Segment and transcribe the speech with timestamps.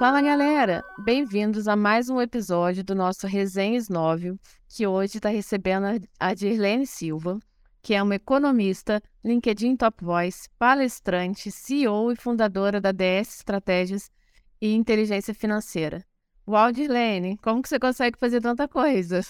[0.00, 5.84] Fala galera, bem-vindos a mais um episódio do nosso Resenhas Nóvel, que hoje está recebendo
[6.18, 7.38] a Dirlene Silva,
[7.82, 14.10] que é uma economista, LinkedIn Top Voice, palestrante, CEO e fundadora da DS Estratégias
[14.58, 16.02] e Inteligência Financeira.
[16.48, 19.20] Uau, Dirlene, como que você consegue fazer tanta coisa?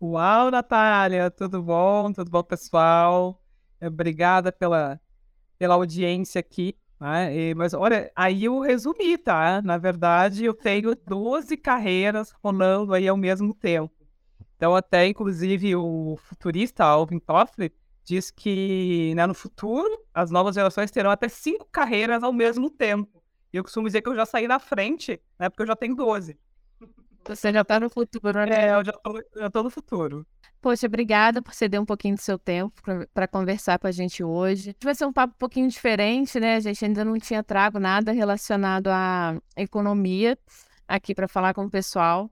[0.00, 2.12] Uau, Natália, tudo bom?
[2.12, 3.42] Tudo bom, pessoal?
[3.82, 5.00] Obrigada pela,
[5.58, 6.76] pela audiência aqui.
[7.02, 7.36] Né?
[7.36, 9.60] E, mas olha, aí eu resumi, tá?
[9.60, 13.92] Na verdade, eu tenho 12 carreiras rolando aí ao mesmo tempo.
[14.54, 17.72] Então, até inclusive o futurista Alvin Toffler
[18.04, 23.20] diz que né, no futuro as novas gerações terão até cinco carreiras ao mesmo tempo.
[23.52, 25.50] E eu costumo dizer que eu já saí na frente, né?
[25.50, 26.38] Porque eu já tenho 12.
[27.26, 28.68] Você já está no futuro, né?
[28.68, 28.84] É, eu
[29.40, 30.24] já tô no futuro.
[30.62, 32.80] Poxa, obrigada por ceder um pouquinho do seu tempo
[33.12, 34.76] para conversar com a gente hoje.
[34.80, 36.54] Vai ser um papo um pouquinho diferente, né?
[36.54, 40.38] A gente ainda não tinha trago nada relacionado à economia
[40.86, 42.30] aqui para falar com o pessoal.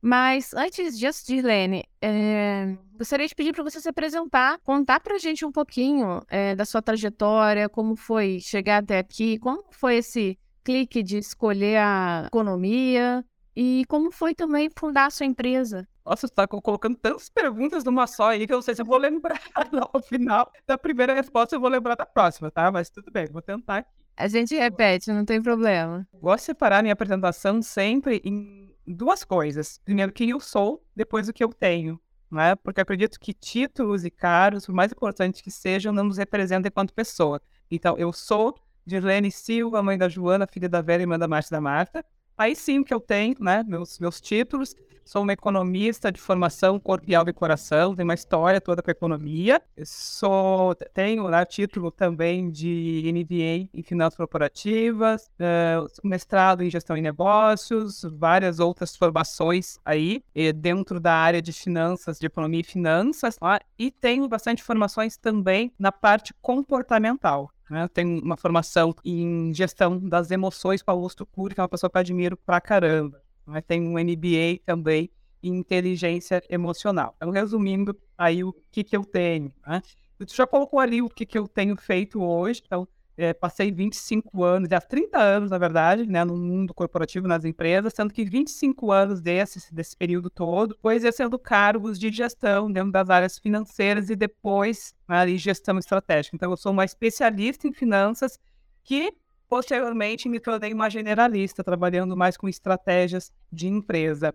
[0.00, 5.18] Mas antes disso, Dirlene, é, gostaria de pedir para você se apresentar, contar para a
[5.18, 10.38] gente um pouquinho é, da sua trajetória, como foi chegar até aqui, como foi esse
[10.62, 13.24] clique de escolher a economia
[13.56, 15.86] e como foi também fundar a sua empresa.
[16.04, 18.86] Nossa, você está colocando tantas perguntas numa só aí que eu não sei se eu
[18.86, 19.40] vou lembrar
[19.72, 22.70] no final da primeira resposta, eu vou lembrar da próxima, tá?
[22.72, 23.90] Mas tudo bem, vou tentar aqui.
[24.16, 26.06] A gente repete, não tem problema.
[26.12, 29.80] Gosto de separar minha apresentação sempre em duas coisas.
[29.84, 32.00] Primeiro, quem eu sou, depois o que eu tenho.
[32.30, 32.54] Né?
[32.56, 36.92] Porque acredito que títulos e cargos, por mais importantes que sejam, não nos representam enquanto
[36.92, 37.40] pessoa.
[37.70, 41.56] Então, eu sou Dirlene Silva, mãe da Joana, filha da Vera e irmã da Márcia
[41.56, 42.04] da Marta.
[42.42, 44.74] Aí sim que eu tenho, né, meus, meus títulos.
[45.04, 49.62] Sou uma economista de formação corpo, alma e coração, tenho uma história toda com economia.
[49.84, 57.02] sou, tenho né, título também de MBA em finanças corporativas, uh, mestrado em gestão de
[57.02, 60.24] negócios, várias outras formações aí
[60.56, 63.60] dentro da área de finanças, de economia e finanças, tá?
[63.78, 67.52] e tenho bastante formações também na parte comportamental.
[67.72, 67.88] Né?
[67.88, 71.96] Tenho uma formação em gestão das emoções com Augusto Cury, que é uma pessoa que
[71.96, 73.22] eu admiro pra caramba.
[73.46, 73.62] Né?
[73.62, 75.08] Tem um MBA também
[75.42, 77.14] em inteligência emocional.
[77.16, 79.50] Então, resumindo aí o que, que eu tenho.
[79.66, 79.80] Né?
[80.18, 82.62] Tu já colocou ali o que, que eu tenho feito hoje.
[82.62, 82.86] Então,
[83.16, 87.92] é, passei 25 anos, já 30 anos, na verdade, né, no mundo corporativo, nas empresas,
[87.94, 93.10] sendo que 25 anos desse, desse período todo foi exercendo cargos de gestão dentro das
[93.10, 96.36] áreas financeiras e depois ali gestão estratégica.
[96.36, 98.38] Então, eu sou uma especialista em finanças
[98.82, 99.12] que
[99.52, 104.34] Posteriormente, me tornei uma generalista, trabalhando mais com estratégias de empresa.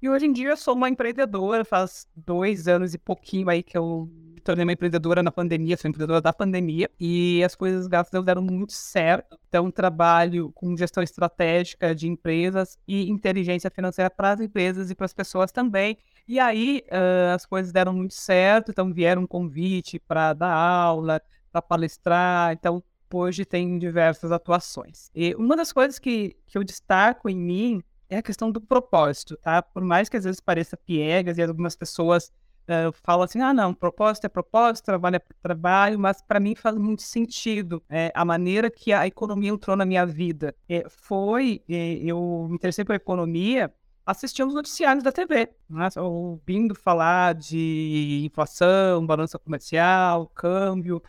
[0.00, 3.76] E hoje em dia eu sou uma empreendedora, faz dois anos e pouquinho aí que
[3.76, 4.08] eu
[4.42, 8.24] tornei uma empreendedora na pandemia, sou empreendedora da pandemia, e as coisas, graças a Deus,
[8.24, 9.38] deram muito certo.
[9.48, 15.06] Então, trabalho com gestão estratégica de empresas e inteligência financeira para as empresas e para
[15.06, 15.96] as pessoas também.
[16.26, 21.20] E aí, uh, as coisas deram muito certo, então vieram um convite para dar aula,
[21.50, 22.82] para palestrar, então
[23.12, 25.10] hoje tem diversas atuações.
[25.14, 29.36] E uma das coisas que, que eu destaco em mim é a questão do propósito,
[29.38, 29.62] tá?
[29.62, 32.32] Por mais que às vezes pareça piegas e algumas pessoas
[32.68, 36.76] uh, falam assim, ah, não, propósito é propósito, trabalho é trabalho, mas para mim faz
[36.76, 40.54] muito sentido é, a maneira que a economia entrou na minha vida.
[40.68, 43.72] É, foi, é, eu me interessei por economia
[44.04, 45.88] assistindo os noticiários da TV, né?
[45.96, 51.00] ouvindo falar de inflação, balança comercial, câmbio,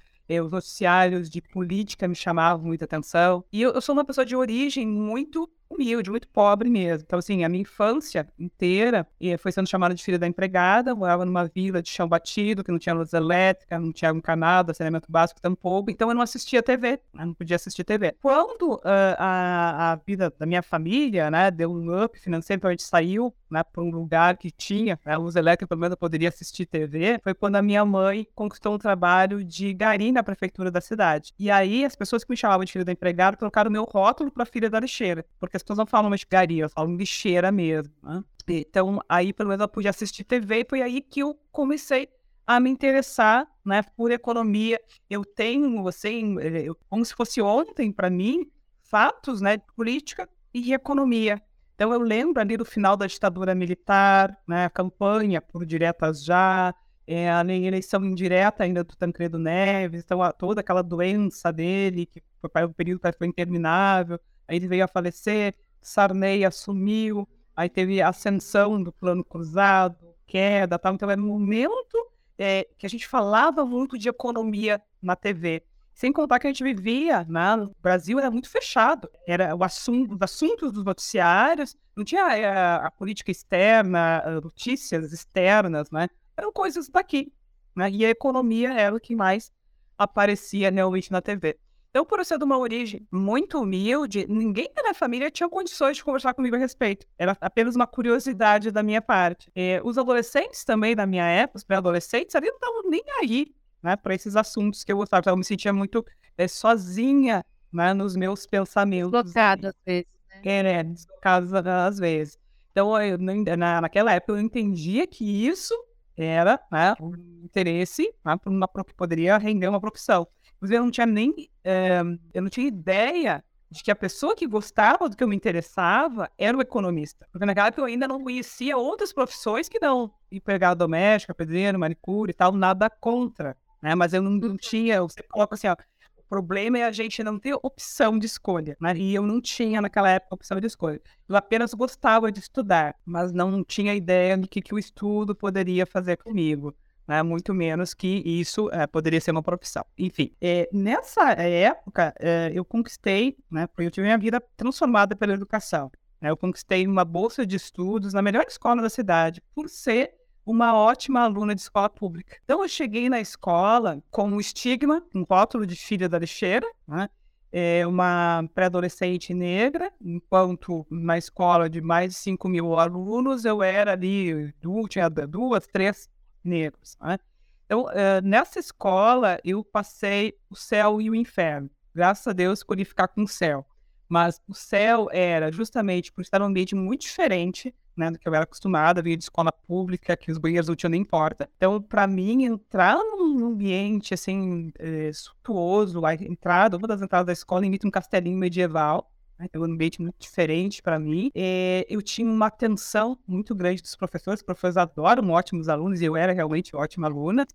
[0.41, 3.43] os noticiários de política me chamavam muita atenção.
[3.51, 7.03] E eu, eu sou uma pessoa de origem muito humilde, muito pobre mesmo.
[7.05, 9.07] Então, assim, a minha infância inteira
[9.39, 12.79] foi sendo chamada de filha da empregada, morava numa vila de chão batido, que não
[12.79, 16.99] tinha luz elétrica, não tinha um canal, saneamento básico tampouco, então eu não assistia TV,
[17.13, 17.25] né?
[17.25, 18.15] não podia assistir TV.
[18.21, 18.81] Quando uh,
[19.17, 23.33] a, a vida da minha família, né, deu um up financeiro, então a gente saiu,
[23.49, 27.19] né, para um lugar que tinha né, luz elétrica, pelo menos eu poderia assistir TV,
[27.23, 31.33] foi quando a minha mãe conquistou um trabalho de gari na prefeitura da cidade.
[31.37, 34.45] E aí as pessoas que me chamavam de filha da empregada colocaram meu rótulo para
[34.45, 37.93] filha da lixeira, porque pessoas não falam mais garia, falam lixeira mesmo.
[38.01, 38.23] Né?
[38.47, 42.09] Então, aí pelo menos eu pude assistir TV e foi aí que eu comecei
[42.45, 44.79] a me interessar né, por economia.
[45.09, 48.51] Eu tenho, assim, eu, como se fosse ontem para mim,
[48.81, 51.41] fatos né, de política e economia.
[51.75, 56.73] Então, eu lembro ali do final da ditadura militar, né, a campanha por diretas já,
[57.07, 62.21] é, a eleição indireta ainda do Tancredo Neves, então a, toda aquela doença dele, que
[62.39, 68.01] foi um período que foi interminável, aí ele veio a falecer, Sarney assumiu, aí teve
[68.01, 70.93] ascensão do plano cruzado, queda, tal.
[70.93, 71.97] Então era um momento
[72.37, 75.63] é, que a gente falava muito de economia na TV.
[75.93, 77.55] Sem contar que a gente vivia, né?
[77.55, 79.07] no Brasil era muito fechado.
[79.27, 85.13] Era o assunto, os assuntos dos noticiários, não tinha a, eh, a política externa, notícias
[85.13, 86.09] externas, né?
[86.35, 87.31] Eram coisas daqui.
[87.75, 87.91] Né?
[87.91, 89.51] E a economia era o que mais
[89.95, 91.59] aparecia realmente na TV.
[91.93, 95.95] Então, por eu ser de uma origem muito humilde, ninguém da minha família tinha condições
[95.95, 97.05] de conversar comigo a respeito.
[97.19, 99.51] Era apenas uma curiosidade da minha parte.
[99.55, 103.53] E, os adolescentes também da minha época, os pré-adolescentes, ali não estavam nem aí
[103.83, 105.19] né, para esses assuntos que eu gostava.
[105.19, 106.03] Então, eu me sentia muito
[106.35, 109.11] é, sozinha né, nos meus pensamentos.
[109.11, 110.07] Deslocada às vezes.
[110.43, 110.57] Né?
[110.79, 112.39] É, deslocada às vezes.
[112.71, 115.75] Então, eu, na, naquela época, eu entendia que isso
[116.17, 117.13] era né, um
[117.43, 120.27] interesse né, para uma que poderia render uma profissão.
[120.63, 122.01] Inclusive, eu não tinha nem é,
[122.33, 126.31] eu não tinha ideia de que a pessoa que gostava do que eu me interessava
[126.37, 127.27] era o economista.
[127.33, 132.31] Porque naquela época eu ainda não conhecia outras profissões que não empregada doméstica, pedreiro, manicure
[132.31, 133.57] e tal, nada contra.
[133.81, 133.93] Né?
[133.93, 135.75] Mas eu não, não tinha, eu sempre coloco assim, ó,
[136.15, 138.95] o problema é a gente não ter opção de escolha, né?
[138.95, 141.01] E eu não tinha naquela época opção de escolha.
[141.27, 145.85] Eu apenas gostava de estudar, mas não tinha ideia do que, que o estudo poderia
[145.85, 146.73] fazer comigo
[147.07, 147.21] né?
[147.23, 149.85] muito menos que isso é, poderia ser uma profissão.
[149.97, 155.33] Enfim, é, nessa época é, eu conquistei, né, porque eu tive minha vida transformada pela
[155.33, 155.91] educação.
[156.21, 156.29] Né?
[156.29, 160.13] Eu conquistei uma bolsa de estudos na melhor escola da cidade por ser
[160.45, 162.37] uma ótima aluna de escola pública.
[162.43, 167.09] Então eu cheguei na escola com um estigma, um rótulo de filha da lixeira, né?
[167.55, 173.91] é uma pré-adolescente negra, enquanto na escola de mais de 5 mil alunos eu era
[173.91, 174.51] ali,
[174.89, 176.09] tinha duas, três
[176.43, 176.97] negros.
[177.01, 177.17] Né?
[177.65, 181.69] Então, uh, nessa escola, eu passei o céu e o inferno.
[181.93, 183.65] Graças a Deus, escolhi ficar com o céu.
[184.09, 188.33] Mas o céu era justamente por estar num ambiente muito diferente né, do que eu
[188.33, 191.49] era acostumada, vinha de escola pública, que os banheiros não tinham nem porta.
[191.57, 197.33] Então, para mim, entrar num ambiente assim, é, suntuoso, a entrada, uma das entradas da
[197.33, 199.11] escola imita um castelinho medieval,
[199.51, 201.31] é um ambiente muito diferente para mim.
[201.33, 206.05] É, eu tinha uma atenção muito grande dos professores, os professores adoram ótimos alunos, e
[206.05, 207.45] eu era realmente ótima aluna.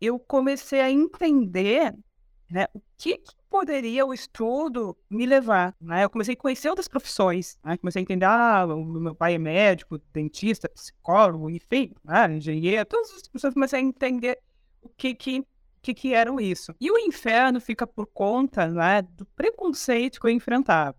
[0.00, 1.94] Eu comecei a entender
[2.50, 5.76] né, o que, que, poderia o estudo me levar.
[5.80, 6.04] Né?
[6.04, 7.76] Eu comecei a conhecer outras profissões, né?
[7.76, 12.34] comecei a entender, ah, o meu pai é médico, dentista, psicólogo, enfim, né?
[12.34, 14.38] engenheiro, todas as pessoas comecei a entender
[14.80, 15.46] o que que
[15.82, 16.72] que, que eram isso.
[16.80, 20.96] E o inferno fica por conta né, do preconceito que eu enfrentava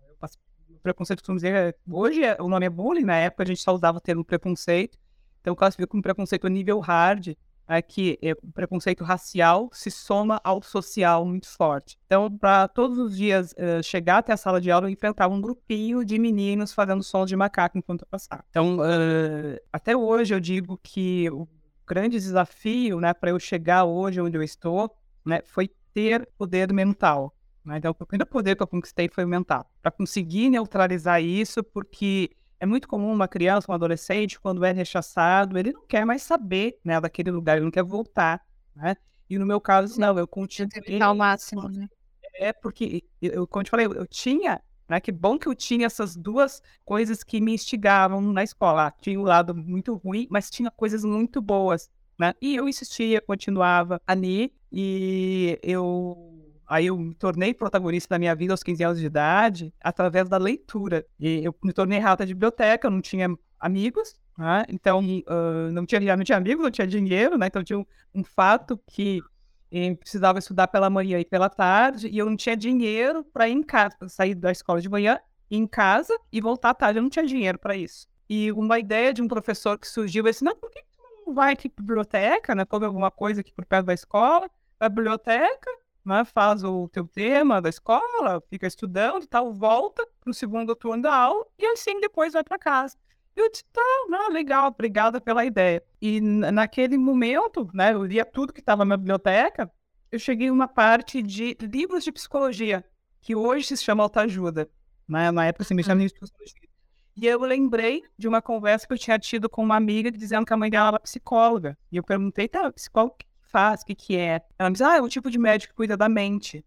[0.84, 3.98] preconceito costuma dizer, hoje é, o nome é bullying, na época a gente só usava
[3.98, 4.98] o termo preconceito,
[5.40, 7.34] então classifica como preconceito a nível hard,
[7.66, 11.98] é que é, o preconceito racial se soma ao social muito forte.
[12.06, 15.40] Então, para todos os dias uh, chegar até a sala de aula, eu enfrentava um
[15.40, 18.44] grupinho de meninos fazendo sons de macaco enquanto eu passava.
[18.50, 21.48] Então, uh, até hoje eu digo que o
[21.86, 24.94] grande desafio, né, para eu chegar hoje onde eu estou,
[25.24, 27.34] né, foi ter poder mental.
[27.64, 27.78] Né?
[27.78, 29.68] Então, o primeiro poder que eu conquistei foi o mental.
[29.80, 32.30] Para conseguir neutralizar isso, porque
[32.60, 36.78] é muito comum uma criança, um adolescente, quando é rechaçado, ele não quer mais saber
[36.84, 38.40] né, daquele lugar, ele não quer voltar.
[38.74, 38.96] Né?
[39.28, 41.00] E no meu caso, não, eu continuei.
[41.00, 41.88] ao máximo, né?
[42.36, 45.00] É porque, eu, como eu te falei, eu, eu tinha né?
[45.00, 48.92] Que bom que eu tinha essas duas coisas que me instigavam na escola.
[49.00, 52.34] Tinha um lado muito ruim, mas tinha coisas muito boas, né?
[52.40, 56.33] E eu insistia, continuava ali e eu
[56.74, 60.36] Aí eu me tornei protagonista da minha vida aos 15 anos de idade através da
[60.36, 61.06] leitura.
[61.20, 63.28] E eu me tornei rata de biblioteca, eu não tinha
[63.60, 64.64] amigos, né?
[64.68, 67.46] então uh, não, tinha, não tinha amigos, não tinha dinheiro, né?
[67.46, 69.22] então tinha um, um fato que
[69.70, 73.52] eu precisava estudar pela manhã e pela tarde, e eu não tinha dinheiro para ir
[73.52, 77.04] em casa, sair da escola de manhã, ir em casa e voltar à tarde, eu
[77.04, 78.08] não tinha dinheiro para isso.
[78.28, 81.52] E uma ideia de um professor que surgiu, disse, não, por que tu não vai
[81.52, 82.64] aqui para biblioteca, né?
[82.64, 84.50] Come alguma coisa aqui por perto da escola,
[84.80, 85.70] vai biblioteca,
[86.04, 90.74] né, faz o teu tema da escola, fica estudando e tal, volta para o segundo
[90.76, 92.96] turno da aula e assim depois vai para casa.
[93.34, 95.82] Eu disse, tá, não, legal, obrigada pela ideia.
[96.00, 99.70] E naquele momento, né, eu lia tudo que estava na biblioteca,
[100.12, 102.84] eu cheguei a uma parte de livros de psicologia,
[103.20, 104.70] que hoje se chama autoajuda.
[105.08, 105.30] Né?
[105.32, 106.68] Na época se me chama de psicologia.
[107.16, 110.52] E eu lembrei de uma conversa que eu tinha tido com uma amiga dizendo que
[110.52, 111.76] a mãe dela era psicóloga.
[111.90, 113.16] E eu perguntei, tá, psicóloga,
[113.54, 114.42] faz, o que, que é.
[114.58, 116.64] Ela me diz, ah, é um tipo de médico que cuida da mente.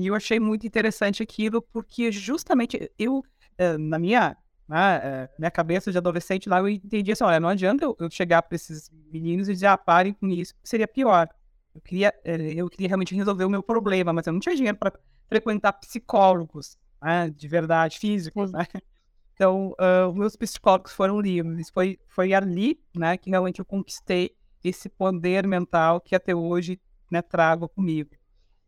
[0.00, 3.22] E eu achei muito interessante aquilo, porque justamente eu,
[3.56, 7.48] eh, na minha, na eh, minha cabeça de adolescente lá, eu entendi assim, olha, não
[7.48, 11.28] adianta eu chegar para esses meninos e dizer, ah, parem com isso, seria pior.
[11.72, 14.76] Eu queria, eh, eu queria realmente resolver o meu problema, mas eu não tinha dinheiro
[14.76, 14.92] para
[15.28, 18.66] frequentar psicólogos, né, de verdade, físicos, né?
[19.34, 21.68] Então, uh, meus psicólogos foram livres.
[21.68, 24.34] Foi, foi ali, né, que realmente eu conquistei
[24.68, 26.80] esse poder mental que até hoje
[27.10, 28.10] né, trago comigo.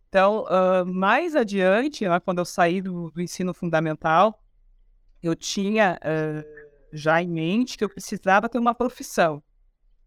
[0.08, 4.42] Então, uh, mais adiante, né, quando eu saí do, do, ensino fundamental,
[5.22, 9.42] eu tinha uh, já em mente que eu precisava ter uma profissão.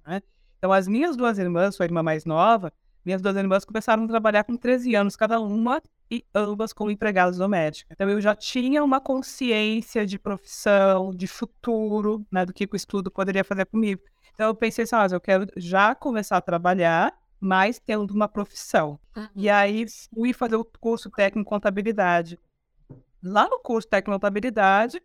[0.07, 0.21] Né?
[0.57, 2.73] Então, as minhas duas irmãs, sua irmã mais nova,
[3.05, 7.37] minhas duas irmãs começaram a trabalhar com 13 anos cada uma e ambas como empregadas
[7.37, 7.93] domésticas.
[7.93, 13.11] Então, eu já tinha uma consciência de profissão, de futuro, né, do que o estudo
[13.11, 14.01] poderia fazer comigo.
[14.33, 18.99] Então, eu pensei assim, ah, eu quero já começar a trabalhar mas tendo uma profissão.
[19.17, 19.27] Uhum.
[19.35, 22.39] E aí fui fazer o curso técnico contabilidade.
[23.23, 25.01] Lá no curso técnico contabilidade,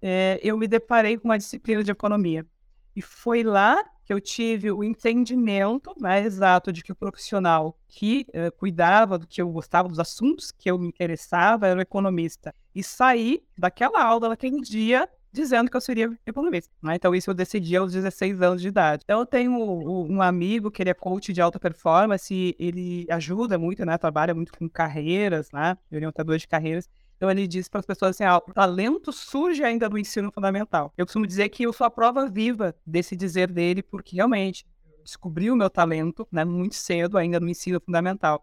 [0.00, 2.46] é, eu me deparei com uma disciplina de economia.
[2.94, 8.24] E foi lá que eu tive o entendimento mais exato de que o profissional que
[8.32, 12.54] é, cuidava do que eu gostava, dos assuntos que eu me interessava, era o economista.
[12.72, 16.72] E saí daquela aula, naquele dia, dizendo que eu seria economista.
[16.80, 16.94] Né?
[16.94, 19.02] Então, isso eu decidi aos 16 anos de idade.
[19.04, 23.84] Então, eu tenho um amigo que ele é coach de alta performance, ele ajuda muito,
[23.84, 23.98] né?
[23.98, 25.76] Trabalha muito com carreiras, né?
[25.92, 26.88] Orientador de carreiras.
[27.16, 30.92] Então ele diz para as pessoas assim: ah, o talento surge ainda do ensino fundamental.
[30.96, 34.66] Eu costumo dizer que eu sou a prova viva desse dizer dele, porque realmente
[35.02, 38.42] descobri o meu talento né, muito cedo, ainda no ensino fundamental.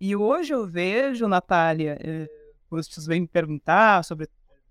[0.00, 2.28] E hoje eu vejo, Natália, eh,
[2.68, 4.28] quando as pessoas vêm me perguntar sobre,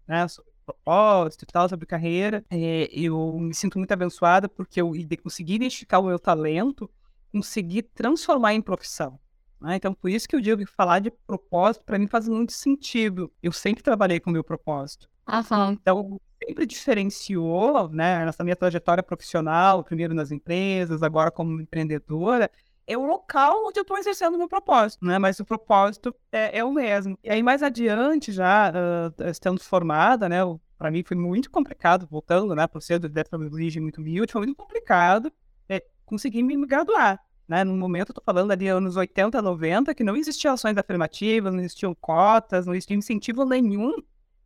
[0.08, 2.44] né, sobre propósito e tal, sobre carreira.
[2.50, 4.92] É, eu me sinto muito abençoada porque eu
[5.24, 6.90] consegui identificar o meu talento,
[7.32, 9.18] consegui transformar em profissão.
[9.62, 9.78] Né?
[9.78, 13.32] Então, por isso que eu digo que falar de propósito para mim faz muito sentido.
[13.42, 15.10] Eu sempre trabalhei com o meu propósito.
[15.28, 15.72] Uhum.
[15.72, 22.52] Então, sempre diferenciou, né, nessa minha trajetória profissional, primeiro nas empresas, agora como empreendedora,
[22.88, 25.20] é o local onde eu estou exercendo o meu propósito, né?
[25.20, 27.20] Mas o propósito é, é, o mesmo.
[27.22, 30.38] E aí, mais adiante, já uh, estando formada, né?
[30.77, 32.65] Para mim foi muito complicado, voltando, né?
[32.65, 35.32] Por ser dessa origem muito humilde, foi muito complicado
[35.67, 37.22] é, conseguir me graduar.
[37.46, 37.63] Né?
[37.63, 41.96] No momento, tô falando ali anos 80, 90, que não existiam ações afirmativas, não existiam
[41.96, 43.94] cotas, não existia incentivo nenhum.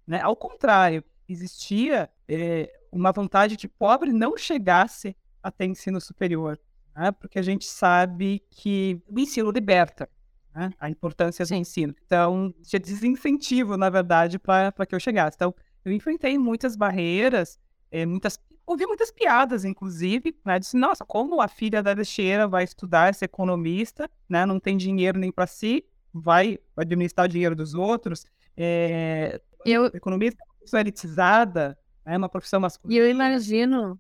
[0.06, 0.22] Né?
[0.22, 6.60] Ao contrário, existia é, uma vontade de pobre não chegasse até ensino superior
[6.96, 7.12] né?
[7.12, 10.10] porque a gente sabe que o ensino liberta.
[10.54, 10.70] Né?
[10.82, 11.96] a importância do ensino.
[12.06, 15.38] Então, tinha desincentivo, na verdade, para que eu chegasse.
[15.38, 15.56] Então,
[15.86, 17.58] eu enfrentei muitas barreiras,
[17.90, 20.60] é, muitas, ouvi muitas piadas, inclusive, né?
[20.60, 24.46] Disse, nossa, como a filha da lixeira vai estudar, ser economista, né?
[24.46, 28.26] Não tem dinheiro nem para si, vai administrar o dinheiro dos outros.
[28.56, 29.86] É, eu...
[29.86, 30.38] Economista
[30.74, 33.00] é elitizada, é uma profissão masculina.
[33.00, 34.00] E eu imagino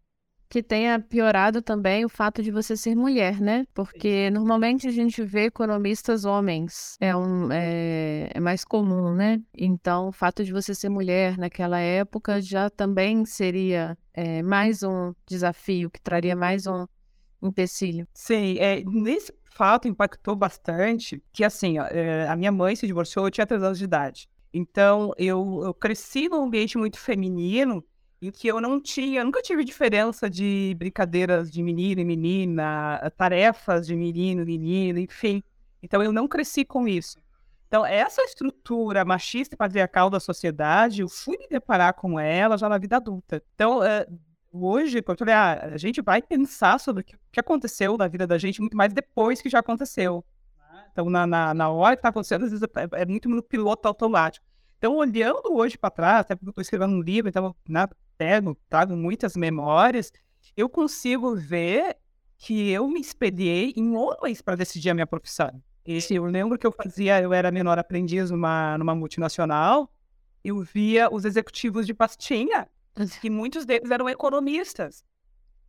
[0.51, 3.65] que tenha piorado também o fato de você ser mulher, né?
[3.73, 9.41] Porque normalmente a gente vê economistas homens, é, um, é, é, mais comum, né?
[9.57, 15.13] Então, o fato de você ser mulher naquela época já também seria é, mais um
[15.25, 16.85] desafio, que traria mais um
[17.41, 18.05] empecilho.
[18.13, 23.31] Sim, é, nesse fato impactou bastante, que assim, é, a minha mãe se divorciou, eu
[23.31, 24.29] tinha 3 anos de idade.
[24.53, 27.81] Então, eu, eu cresci num ambiente muito feminino,
[28.21, 33.87] em que eu não tinha, nunca tive diferença de brincadeiras de menino e menina, tarefas
[33.87, 35.43] de menino e menina, enfim.
[35.81, 37.17] Então eu não cresci com isso.
[37.67, 42.69] Então essa estrutura machista e patriarcal da sociedade, eu fui me deparar com ela já
[42.69, 43.41] na vida adulta.
[43.55, 44.19] Então uh,
[44.51, 48.27] hoje, quando eu falei, ah, a gente vai pensar sobre o que aconteceu na vida
[48.27, 50.23] da gente muito mais depois que já aconteceu.
[50.91, 53.87] Então na, na, na hora que está acontecendo, às vezes é, é muito no piloto
[53.87, 54.45] automático.
[54.81, 57.87] Então, olhando hoje para trás, até porque eu estou escrevendo um livro, então, né,
[58.21, 60.13] pego, trago muitas memórias,
[60.55, 61.97] eu consigo ver
[62.37, 65.59] que eu me expediei em homens para decidir a minha profissão.
[65.83, 69.91] E eu lembro que eu fazia, eu era menor aprendiz numa, numa multinacional,
[70.43, 72.69] eu via os executivos de pastinha,
[73.19, 75.03] que muitos deles eram economistas.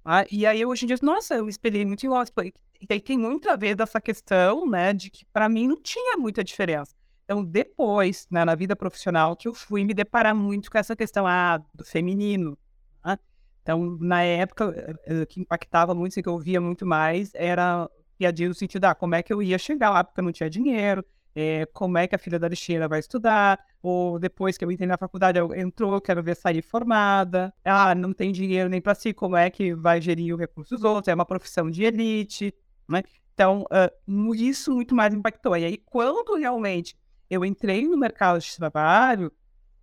[0.04, 2.30] Ah, e aí hoje em dia, nossa, eu me espelhei muito em homens.
[2.36, 6.18] E aí tem muito a ver dessa questão, né, de que para mim não tinha
[6.18, 6.94] muita diferença.
[7.32, 11.26] Então, depois, né, na vida profissional, que eu fui me deparar muito com essa questão
[11.26, 12.58] ah, do feminino.
[13.02, 13.18] Né?
[13.62, 17.30] Então, na época, o eh, eh, que impactava muito, assim, que eu via muito mais,
[17.34, 20.32] era piadinha no sentido, ah, como é que eu ia chegar lá, porque eu não
[20.32, 21.02] tinha dinheiro,
[21.34, 24.86] é, como é que a filha da lixeira vai estudar, ou depois que eu entrei
[24.86, 29.14] na faculdade, eu entrou, quero ver sair formada, ah, não tem dinheiro nem para si,
[29.14, 32.54] como é que vai gerir os recursos dos outros, é uma profissão de elite,
[32.86, 33.02] né?
[33.34, 35.56] Então, uh, isso muito mais impactou.
[35.56, 36.94] E aí, quando realmente
[37.32, 39.32] eu entrei no mercado de trabalho,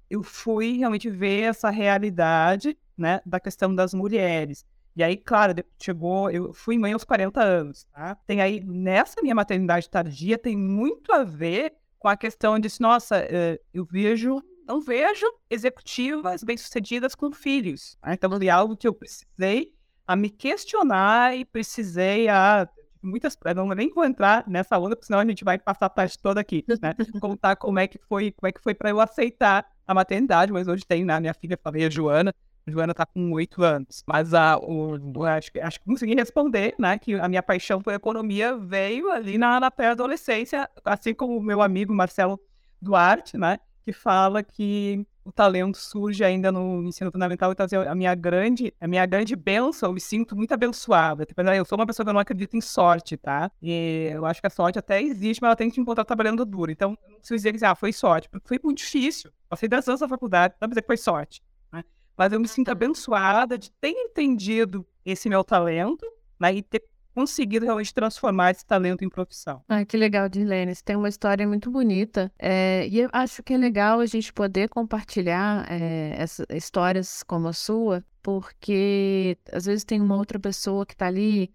[0.08, 4.64] eu fui realmente ver essa realidade, né, da questão das mulheres.
[4.96, 8.14] E aí, claro, chegou, eu fui mãe aos 40 anos, tá?
[8.28, 13.18] Tem aí, nessa minha maternidade tardia, tem muito a ver com a questão de, nossa,
[13.18, 17.98] eh, eu vejo, não vejo executivas bem-sucedidas com filhos.
[18.00, 18.14] Tá?
[18.14, 19.74] Então, foi algo que eu precisei
[20.06, 22.70] a me questionar e precisei a
[23.02, 25.90] muitas, eu não nem vou entrar nessa onda, porque senão a gente vai passar a
[25.90, 26.94] tarde toda aqui, né?
[27.22, 30.68] Contar como é que foi, como é que foi para eu aceitar a maternidade, mas
[30.68, 32.34] hoje tem, né, minha filha, falei, a Joana,
[32.68, 37.00] a Joana tá com oito anos, mas a, o, acho, acho que consegui responder, né,
[37.00, 41.62] que a minha paixão por economia veio ali na, na pré-adolescência, assim como o meu
[41.62, 42.40] amigo Marcelo
[42.80, 47.96] Duarte, né, que fala que o talento surge ainda no ensino fundamental, então assim, a
[47.96, 51.26] minha grande, a minha grande benção, eu me sinto muito abençoada.
[51.26, 53.52] Tipo, eu sou uma pessoa que não acredita em sorte, tá?
[53.62, 56.44] E eu acho que a sorte até existe, mas ela tem que te encontrar trabalhando
[56.44, 56.72] duro.
[56.72, 59.32] Então, não preciso dizer que ah, foi sorte, porque foi muito difícil.
[59.48, 61.44] Passei 10 anos na faculdade, não dizer que foi sorte.
[61.72, 61.84] Né?
[62.18, 66.06] Mas eu me sinto abençoada de ter entendido esse meu talento
[66.40, 66.84] né, e ter
[67.14, 69.64] conseguido realmente transformar esse talento em profissão.
[69.68, 70.74] Ah, que legal, Dilene.
[70.74, 72.32] Você tem uma história muito bonita.
[72.38, 77.48] É, e eu acho que é legal a gente poder compartilhar é, essas histórias como
[77.48, 81.54] a sua, porque às vezes tem uma outra pessoa que está ali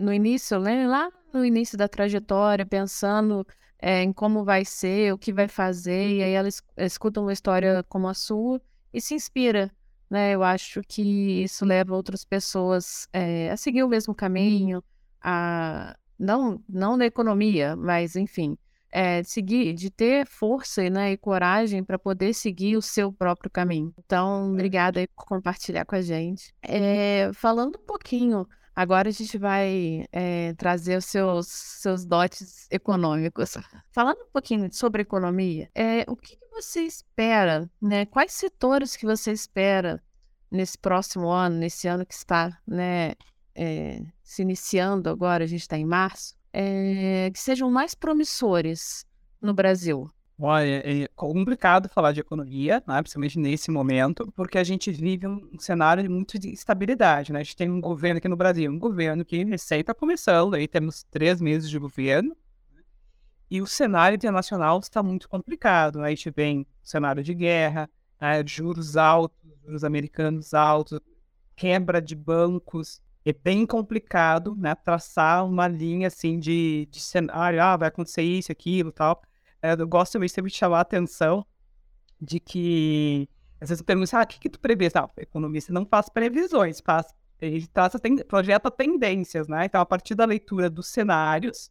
[0.00, 3.46] no início, né, lá no início da trajetória, pensando
[3.80, 7.82] é, em como vai ser, o que vai fazer, e aí ela escuta uma história
[7.88, 8.60] como a sua
[8.92, 9.70] e se inspira.
[10.10, 10.34] Né?
[10.34, 14.82] Eu acho que isso leva outras pessoas é, a seguir o mesmo caminho,
[15.22, 18.58] a não, não na economia, mas enfim,
[18.92, 23.94] é, seguir, de ter força né, e coragem para poder seguir o seu próprio caminho.
[24.04, 26.52] Então, obrigada por compartilhar com a gente.
[26.62, 28.46] É, falando um pouquinho,
[28.80, 33.52] agora a gente vai é, trazer os seus, seus dotes econômicos.
[33.92, 35.70] Falando um pouquinho sobre economia,
[36.08, 38.06] o que, que você espera, né?
[38.06, 40.02] Quais setores que você espera
[40.50, 43.12] nesse próximo ano, nesse ano que está né,
[43.54, 49.04] é, se iniciando agora, a gente está em março, é, que sejam mais promissores
[49.42, 50.10] no Brasil?
[50.42, 55.58] Olha, é complicado falar de economia, né, principalmente nesse momento, porque a gente vive um
[55.58, 57.30] cenário de muito de instabilidade.
[57.30, 57.40] Né?
[57.40, 60.66] A gente tem um governo aqui no Brasil, um governo que recém está começando, aí
[60.66, 62.34] temos três meses de governo,
[63.50, 65.98] e o cenário internacional está muito complicado.
[65.98, 66.06] Né?
[66.06, 71.00] A gente vem cenário de guerra, né, juros altos, juros americanos altos,
[71.54, 77.76] quebra de bancos, é bem complicado, né, traçar uma linha assim de, de cenário, ah,
[77.76, 79.20] vai acontecer isso, aquilo, tal.
[79.62, 81.44] É, eu gosto também sempre de chamar a atenção
[82.20, 83.28] de que
[83.60, 84.90] às vezes perguntam, ah, o que, que tu prevê?
[84.94, 87.06] Não, economista não faz previsões, faz,
[87.40, 89.66] ele traça, tem, projeta tendências, né?
[89.66, 91.70] Então, a partir da leitura dos cenários,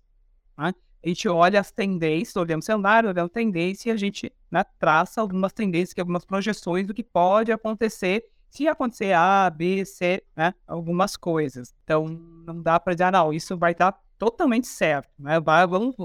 [0.58, 0.74] né,
[1.04, 5.22] a gente olha as tendências, olhamos o cenário, olhamos tendência e a gente né, traça
[5.22, 11.16] algumas tendências, algumas projeções do que pode acontecer se acontecer A, B, C, né, algumas
[11.16, 11.74] coisas.
[11.84, 15.10] Então, não dá para dizer, ah, não, isso vai dar totalmente certo.
[15.18, 15.40] Né?
[15.40, 15.96] Vai, vamos,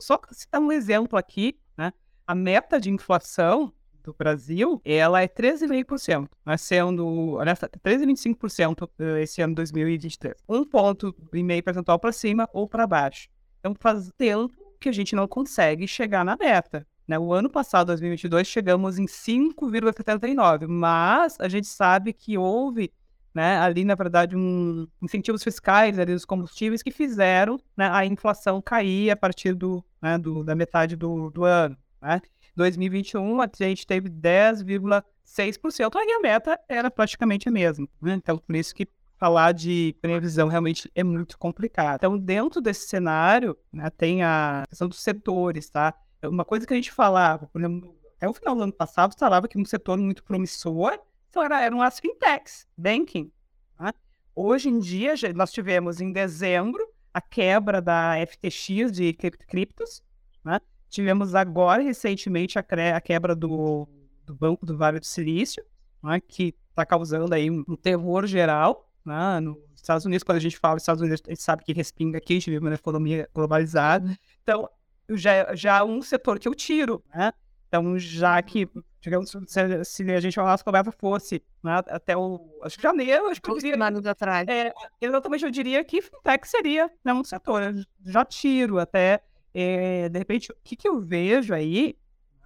[0.00, 1.92] só citar um exemplo aqui, né?
[2.26, 8.90] a meta de inflação do Brasil, ela é 13,5%, né, sendo, olha, 13,25%
[9.22, 10.34] esse ano 2023.
[10.46, 13.28] Um ponto e meio percentual para cima ou para baixo.
[13.60, 16.86] Então, faz tempo que a gente não consegue chegar na meta.
[17.08, 17.18] Né?
[17.18, 22.92] O ano passado, 2022, chegamos em 5,79, mas a gente sabe que houve
[23.34, 28.62] né, ali, na verdade, um incentivos fiscais ali dos combustíveis que fizeram né, a inflação
[28.62, 31.76] cair a partir do, né, do da metade do, do ano.
[32.00, 32.20] Né?
[32.54, 37.88] 2021, a gente teve 10,6%, aí a meta era praticamente a mesma.
[38.00, 38.14] Né?
[38.14, 38.86] Então, por isso que
[39.18, 41.96] falar de previsão realmente é muito complicado.
[41.96, 45.94] Então, dentro desse cenário, né, tem a questão dos setores, tá?
[46.22, 49.48] Uma coisa que a gente falava, por exemplo, até o final do ano passado, falava
[49.48, 50.98] que um setor muito promissor
[51.34, 53.28] então era, eram as fintechs, banking.
[53.76, 53.92] Tá?
[54.36, 56.80] Hoje em dia, nós tivemos em dezembro
[57.12, 60.00] a quebra da FTX de criptos.
[60.44, 60.60] Né?
[60.88, 62.64] Tivemos agora, recentemente, a,
[62.96, 63.88] a quebra do,
[64.24, 65.64] do Banco do Vale do Silício,
[66.00, 66.20] né?
[66.20, 68.88] que está causando aí um, um terror geral.
[69.04, 69.40] Né?
[69.40, 72.34] Nos Estados Unidos, quando a gente fala Estados Unidos, a gente sabe que respinga aqui,
[72.34, 74.06] a gente vive uma economia globalizada.
[74.06, 74.16] Uhum.
[74.40, 74.70] Então,
[75.10, 77.32] já, já é um setor que eu tiro, né?
[77.66, 78.68] Então, já que,
[79.04, 83.40] digamos, se, se a gente falasse conversa fosse né, até o, acho que janeiro, acho
[83.40, 83.84] que eu diria...
[83.84, 84.48] anos atrás.
[84.48, 90.08] É, exatamente, eu diria que fintech seria né, um setor, eu já tiro até, é,
[90.08, 91.96] de repente, o que, que eu vejo aí,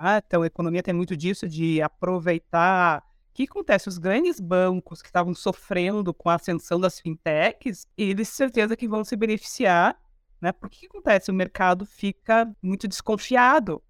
[0.00, 3.88] né, então, a economia tem muito disso, de aproveitar o que acontece?
[3.88, 9.04] Os grandes bancos que estavam sofrendo com a ascensão das fintechs, eles certeza que vão
[9.04, 9.96] se beneficiar
[10.40, 10.52] né?
[10.52, 11.30] Porque o que acontece?
[11.30, 13.82] O mercado fica muito desconfiado.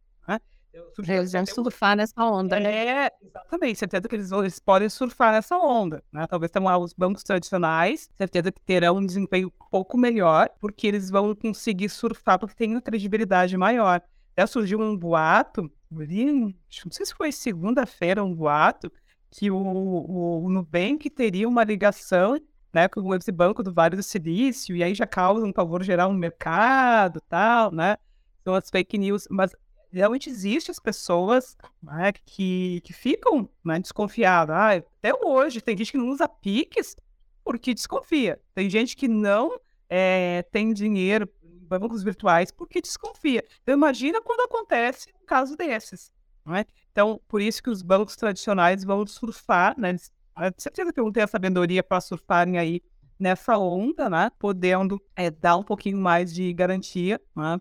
[1.07, 3.07] Eles vão surfar nessa onda, né?
[3.07, 3.78] É, exatamente.
[3.78, 6.02] Certeza que eles, vão, eles podem surfar nessa onda.
[6.12, 6.26] Né?
[6.26, 11.11] Talvez tenham os bancos tradicionais, certeza que terão um desempenho um pouco melhor, porque eles
[11.11, 14.02] vão conseguir surfar, porque tem uma credibilidade maior.
[14.33, 16.52] Até surgiu um boato, não
[16.90, 18.92] sei se foi segunda-feira, um boato,
[19.31, 22.38] que o, o, o Nubank teria uma ligação
[22.72, 26.12] né, com esse banco do Vale do Silício, e aí já causa um pavor geral
[26.12, 27.96] no mercado, tal, né?
[28.44, 29.54] São as fake news, mas
[29.92, 34.55] realmente existem as pessoas né, que, que ficam né, desconfiadas.
[34.55, 36.96] Ah, até hoje tem gente que não usa Pix
[37.44, 38.40] porque desconfia.
[38.55, 43.44] Tem gente que não é, tem dinheiro em bancos virtuais porque desconfia.
[43.62, 46.12] Então imagina quando acontece um caso desses.
[46.44, 46.64] Né?
[46.92, 49.90] Então, por isso que os bancos tradicionais vão surfar, né?
[49.90, 50.12] Eles,
[50.57, 52.83] certeza que vão ter a sabedoria para surfarem aí
[53.18, 54.31] nessa onda, né?
[54.38, 57.61] Podendo é, dar um pouquinho mais de garantia né?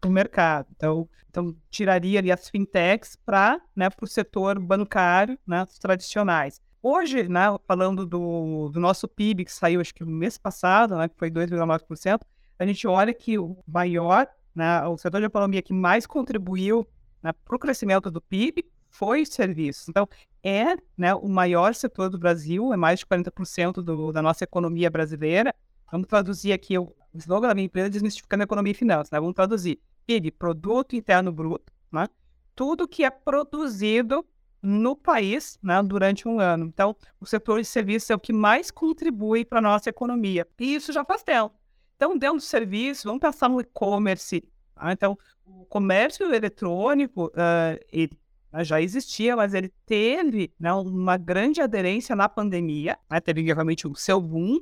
[0.00, 0.68] Para o mercado.
[0.76, 6.60] Então, então, tiraria ali as fintechs para né, o setor bancário, né, os tradicionais.
[6.82, 11.08] Hoje, né, falando do, do nosso PIB, que saiu acho que no mês passado, né,
[11.08, 12.20] que foi 2,9%,
[12.58, 16.86] a gente olha que o maior, né, o setor de economia que mais contribuiu
[17.22, 19.88] né, para o crescimento do PIB foi serviços.
[19.88, 20.08] Então,
[20.42, 24.90] é né, o maior setor do Brasil, é mais de 40% do, da nossa economia
[24.90, 25.54] brasileira.
[25.92, 29.10] Vamos traduzir aqui o slogan da minha empresa, desmistificando a economia e finanças.
[29.10, 29.20] Né?
[29.20, 29.80] Vamos traduzir.
[30.06, 32.06] PIB, Produto Interno Bruto, né?
[32.54, 34.24] tudo que é produzido
[34.62, 36.66] no país né, durante um ano.
[36.66, 40.46] Então, o setor de serviços é o que mais contribui para a nossa economia.
[40.58, 41.54] E isso já faz tempo.
[41.96, 44.42] Então, dentro do serviço, vamos pensar no e-commerce.
[44.74, 44.92] Tá?
[44.92, 48.12] Então, o comércio eletrônico, uh, ele
[48.60, 53.94] já existia, mas ele teve né, uma grande aderência na pandemia, né, teve realmente o
[53.94, 54.60] seu boom,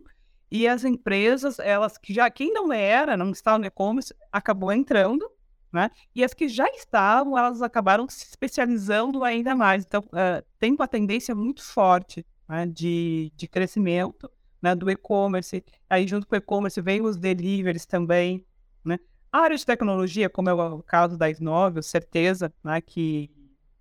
[0.50, 5.28] e as empresas, elas que já quem não era, não estava no e-commerce, acabou entrando,
[5.72, 5.90] né?
[6.14, 9.84] E as que já estavam, elas acabaram se especializando ainda mais.
[9.84, 14.30] Então, uh, tem uma tendência muito forte né, de, de crescimento
[14.62, 15.64] né, do e-commerce.
[15.90, 18.44] Aí, junto com o e-commerce, vem os deliveries também.
[18.84, 18.98] Né?
[19.32, 23.30] A área de tecnologia, como é o caso da Isnovel, certeza né, que,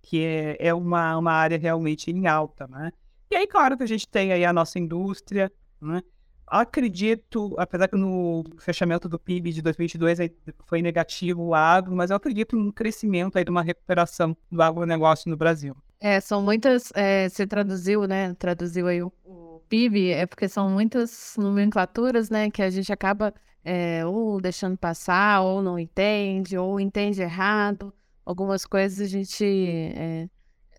[0.02, 2.66] que é, é uma, uma área realmente em alta.
[2.66, 2.92] Né?
[3.30, 5.50] E aí, claro que a gente tem aí a nossa indústria,
[5.80, 6.02] né?
[6.46, 10.18] Acredito, apesar que no fechamento do PIB de 2022
[10.64, 15.28] foi negativo o agro, mas eu acredito num crescimento aí, de uma recuperação do agronegócio
[15.28, 15.76] no Brasil.
[15.98, 20.70] É, são muitas, é, você traduziu, né, traduziu aí o, o, PIB, é porque são
[20.70, 26.78] muitas nomenclaturas, né, que a gente acaba é, ou deixando passar, ou não entende, ou
[26.78, 27.92] entende errado,
[28.24, 30.28] algumas coisas a gente, é,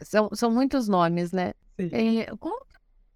[0.02, 1.52] são, são muitos nomes, né.
[2.40, 2.66] Como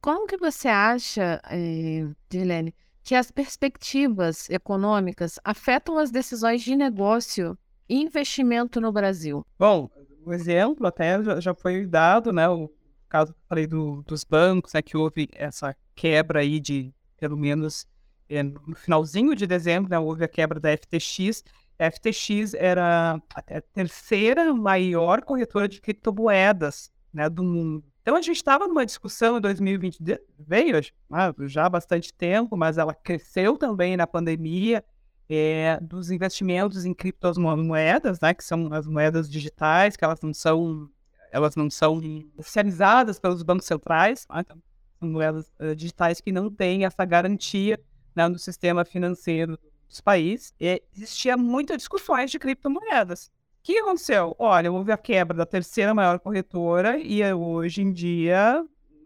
[0.02, 7.58] como que você acha, eh, Dirlene, que as perspectivas econômicas afetam as decisões de negócio
[7.88, 9.46] e investimento no Brasil?
[9.58, 9.90] Bom,
[10.26, 12.48] o exemplo até já, foi dado, né?
[12.50, 12.70] O
[13.08, 14.82] caso que eu falei do, dos bancos, né?
[14.82, 17.86] Que houve essa quebra aí de, pelo menos,
[18.30, 21.44] é, no finalzinho de dezembro, né, houve a quebra da FTX.
[21.78, 27.91] A FTX era a terceira maior corretora de criptomoedas né, do mundo.
[28.02, 30.00] Então a gente estava numa discussão em 2020,
[30.40, 34.84] veio ah, já há bastante tempo, mas ela cresceu também na pandemia,
[35.30, 40.90] é, dos investimentos em criptomoedas, né, que são as moedas digitais, que elas não são,
[41.32, 42.02] elas não são
[42.36, 44.58] oficializadas pelos bancos centrais, né, então,
[45.00, 47.80] são moedas uh, digitais que não têm essa garantia
[48.14, 50.54] né, no sistema financeiro dos países.
[50.60, 53.32] E existia muitas discussões de criptomoedas.
[53.62, 54.36] O que aconteceu?
[54.40, 58.66] Olha, houve a quebra da terceira maior corretora e eh, hoje em dia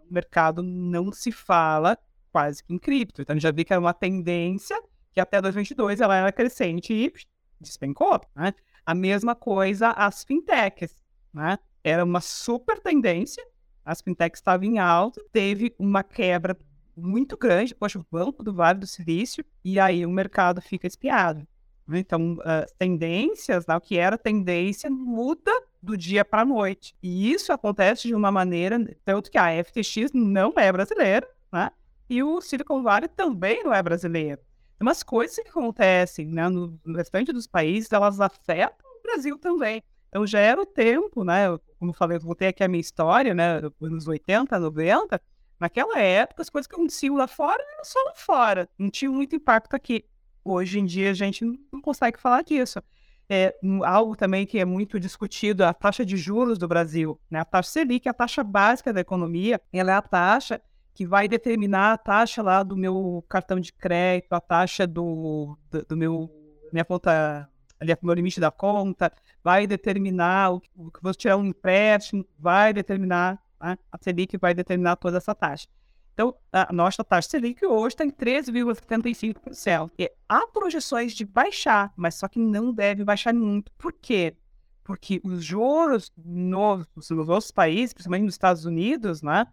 [0.09, 1.97] o mercado não se fala
[2.31, 3.21] quase que em cripto.
[3.21, 7.11] Então, já vi que era uma tendência que até 2022 ela era crescente e
[7.59, 8.21] despencou.
[8.33, 8.53] Né?
[8.85, 11.03] A mesma coisa as fintechs.
[11.33, 11.59] Né?
[11.83, 13.45] Era uma super tendência,
[13.83, 16.57] as fintechs estavam em alta, teve uma quebra
[16.95, 21.45] muito grande, poxa, o banco do Vale do Silício, e aí o mercado fica espiado.
[21.87, 21.99] Né?
[21.99, 26.95] Então, uh, tendências, né, o que era tendência, muda do dia para a noite.
[27.01, 31.71] E isso acontece de uma maneira, tanto que a FTX não é brasileira, né?
[32.09, 34.41] e o Silicon Valley também não é brasileiro.
[34.77, 39.81] Tem umas coisas que acontecem né, no, restante dos países, elas afetam o Brasil também.
[40.09, 41.47] Então, já era o tempo, né?
[41.77, 43.61] Como eu falei, eu voltei aqui a minha história, né?
[43.81, 45.21] Nos 80, 90,
[45.59, 49.35] naquela época, as coisas que aconteciam lá fora eram só lá fora, não tinha muito
[49.35, 50.05] impacto aqui.
[50.45, 52.79] Hoje em dia a gente não consegue falar disso.
[53.27, 57.19] É, algo também que é muito discutido, a taxa de juros do Brasil.
[57.29, 57.39] Né?
[57.39, 60.61] A taxa Selic, a taxa básica da economia, ela é a taxa
[60.93, 65.85] que vai determinar a taxa lá do meu cartão de crédito, a taxa do, do,
[65.89, 66.29] do meu
[66.71, 69.11] minha conta, ali, meu limite da conta,
[69.43, 73.77] vai determinar o, o que você tirar um empréstimo, vai determinar, né?
[73.91, 75.67] a Selic vai determinar toda essa taxa.
[76.15, 79.91] Então, a nossa taxa Selic hoje está em 13,75%.
[79.99, 83.69] E há projeções de baixar, mas só que não deve baixar muito.
[83.77, 84.33] Por quê?
[84.81, 89.45] Porque os juros nos, nos outros países, principalmente nos Estados Unidos, né,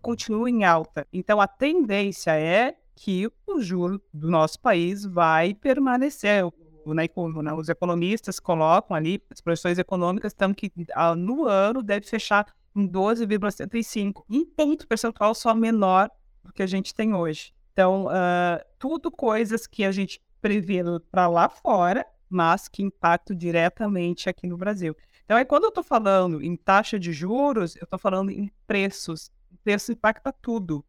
[0.00, 1.04] continuam em alta.
[1.12, 6.44] Então, a tendência é que o juro do nosso país vai permanecer.
[6.86, 7.08] Né,
[7.56, 12.88] os economistas colocam ali, as projeções econômicas estão que ah, no ano deve fechar em
[12.88, 16.10] 12,75, um ponto percentual só menor
[16.42, 17.54] do que a gente tem hoje.
[17.72, 24.28] Então, uh, tudo coisas que a gente prevê para lá fora, mas que impactam diretamente
[24.28, 24.96] aqui no Brasil.
[25.24, 29.30] Então, é quando eu estou falando em taxa de juros, eu estou falando em preços.
[29.50, 30.84] O preço impacta tudo.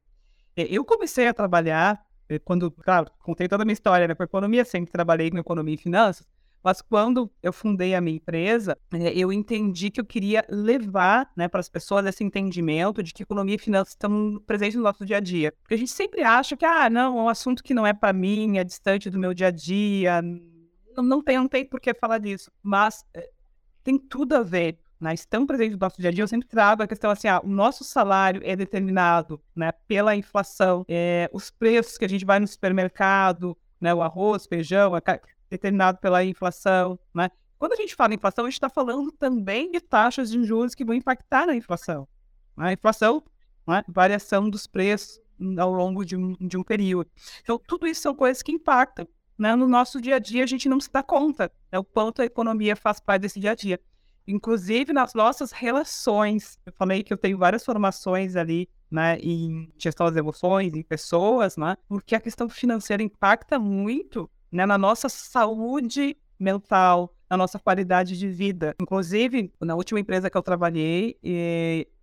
[0.56, 4.65] Eu comecei a trabalhar, eh, quando, claro, contei toda a minha história né, com economia,
[4.65, 6.28] sempre trabalhei com economia e finanças,
[6.65, 11.47] mas quando eu fundei a minha empresa, eh, eu entendi que eu queria levar né,
[11.47, 15.17] para as pessoas esse entendimento de que economia e finanças estão presentes no nosso dia
[15.17, 15.54] a dia.
[15.62, 18.12] Porque a gente sempre acha que, ah, não, é um assunto que não é para
[18.12, 20.23] mim, é distante do meu dia a dia,
[20.97, 22.51] não, não, tem, não tem por que falar disso.
[22.63, 23.30] Mas eh,
[23.84, 25.13] tem tudo a ver, né?
[25.13, 26.23] Estão presentes no nosso dia a dia.
[26.23, 30.84] Eu sempre trago a questão assim, ah, o nosso salário é determinado, né, pela inflação,
[30.88, 35.01] é, os preços que a gente vai no supermercado, né, o arroz, feijão, é
[35.56, 37.30] determinado pela inflação, né?
[37.58, 40.76] Quando a gente fala em inflação, a gente está falando também de taxas de juros
[40.76, 42.08] que vão impactar na inflação.
[42.56, 42.70] Né?
[42.70, 43.24] A inflação,
[43.65, 43.84] né?
[43.88, 45.20] variação dos preços
[45.58, 47.10] ao longo de um, de um período.
[47.41, 50.70] Então, tudo isso são coisas que impactam né, no nosso dia a dia a gente
[50.70, 53.80] não se dá conta né, o quanto a economia faz parte desse dia a dia.
[54.28, 56.58] Inclusive nas nossas relações.
[56.65, 61.58] Eu falei que eu tenho várias formações ali né, em gestão das emoções, em pessoas,
[61.58, 68.17] né, porque a questão financeira impacta muito né, na nossa saúde mental, na nossa qualidade
[68.17, 68.75] de vida.
[68.81, 71.17] Inclusive, na última empresa que eu trabalhei,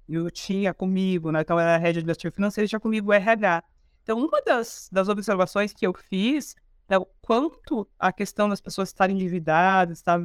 [0.08, 3.62] eu tinha comigo, né, então era a rede administrativa financeira, tinha comigo o RH.
[4.02, 6.56] Então, uma das, das observações que eu fiz
[6.88, 10.18] né, o quanto a questão das pessoas estarem endividadas, tá,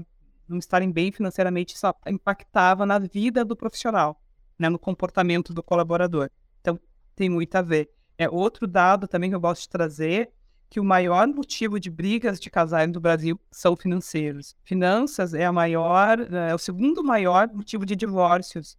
[0.48, 4.20] não estarem bem financeiramente, isso impactava na vida do profissional,
[4.58, 6.30] né, no comportamento do colaborador.
[6.62, 6.80] Então,
[7.16, 7.90] tem muito a ver.
[8.18, 10.32] É outro dado também que eu gosto de trazer,
[10.70, 14.56] que o maior motivo de brigas de casais no Brasil são financeiros.
[14.64, 18.78] Finanças é a maior, é o segundo maior motivo de divórcios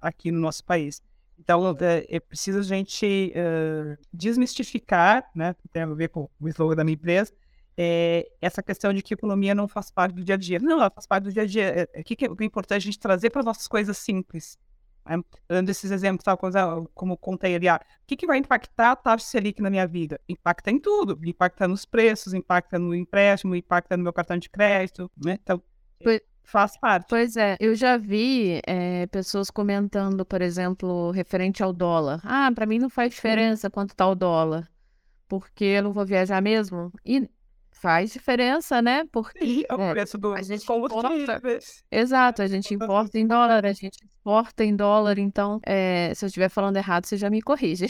[0.00, 1.02] aqui no nosso país.
[1.38, 6.76] Então, é, é preciso a gente uh, desmistificar, né, tem a ver com o slogan
[6.76, 7.32] da minha empresa,
[7.82, 10.58] é, essa questão de que economia não faz parte do dia a dia.
[10.58, 11.64] Não, ela faz parte do dia a dia.
[11.64, 14.58] É, é, o que, que é importante a gente trazer para nossas coisas simples.
[15.06, 15.22] Né?
[15.48, 16.38] Dando esses exemplos, tal
[16.94, 20.20] como contei ali, ah, o que, que vai impactar a taxa Selic na minha vida?
[20.28, 21.18] Impacta em tudo.
[21.24, 25.10] Impacta nos preços, impacta no empréstimo, impacta no meu cartão de crédito.
[25.16, 25.38] Né?
[25.42, 25.62] Então,
[26.50, 27.06] faz parte.
[27.08, 32.20] Pois é, eu já vi é, pessoas comentando, por exemplo, referente ao dólar.
[32.24, 34.68] Ah, para mim não faz diferença quanto tá o dólar,
[35.28, 36.92] porque eu não vou viajar mesmo.
[37.04, 37.28] E
[37.80, 39.04] faz diferença, né?
[39.10, 41.40] Porque é o é, preço do a gente importa.
[41.90, 46.26] Exato, a gente importa em dólar, a gente exporta em dólar, então é, se eu
[46.26, 47.86] estiver falando errado, você já me corrige.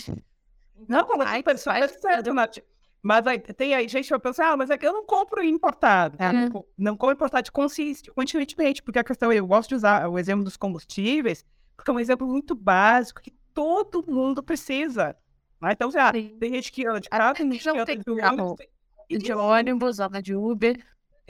[0.88, 2.58] Não, não, mas super, super certo, Nath.
[3.02, 5.42] Mas aí, tem aí gente que vai pensar, ah, mas é que eu não compro
[5.42, 6.16] importado.
[6.18, 6.32] É.
[6.32, 10.56] Não, não compro importado conscientemente, porque a questão, eu gosto de usar o exemplo dos
[10.56, 11.44] combustíveis,
[11.76, 15.16] porque é um exemplo muito básico que todo mundo precisa.
[15.60, 15.72] Né?
[15.72, 18.56] Então, já, tem gente que anda de carro, tem gente que anda de carro.
[19.18, 20.82] De ônibus, anda de Uber.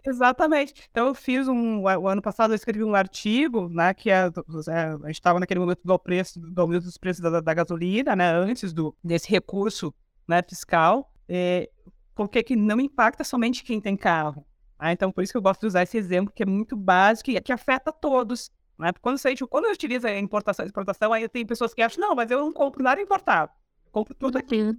[0.04, 0.74] Exatamente.
[0.90, 1.82] Então, eu fiz um.
[1.82, 3.92] O ano passado, eu escrevi um artigo, né?
[3.92, 7.54] Que é, a gente estava naquele momento do preço, do aumento dos preços da, da
[7.54, 8.32] gasolina, né?
[8.32, 9.94] Antes do, desse recurso
[10.26, 11.70] né, fiscal é,
[12.14, 14.44] porque que não impacta somente quem tem carro.
[14.80, 14.92] Né?
[14.92, 17.40] Então, por isso que eu gosto de usar esse exemplo, que é muito básico e
[17.40, 18.50] que afeta todos.
[18.76, 18.90] Né?
[19.00, 22.14] Quando, você, quando eu utilizo a importação e exportação, aí tem pessoas que acham, não,
[22.14, 23.52] mas eu não compro nada importado.
[23.86, 24.76] Eu compro tudo aqui.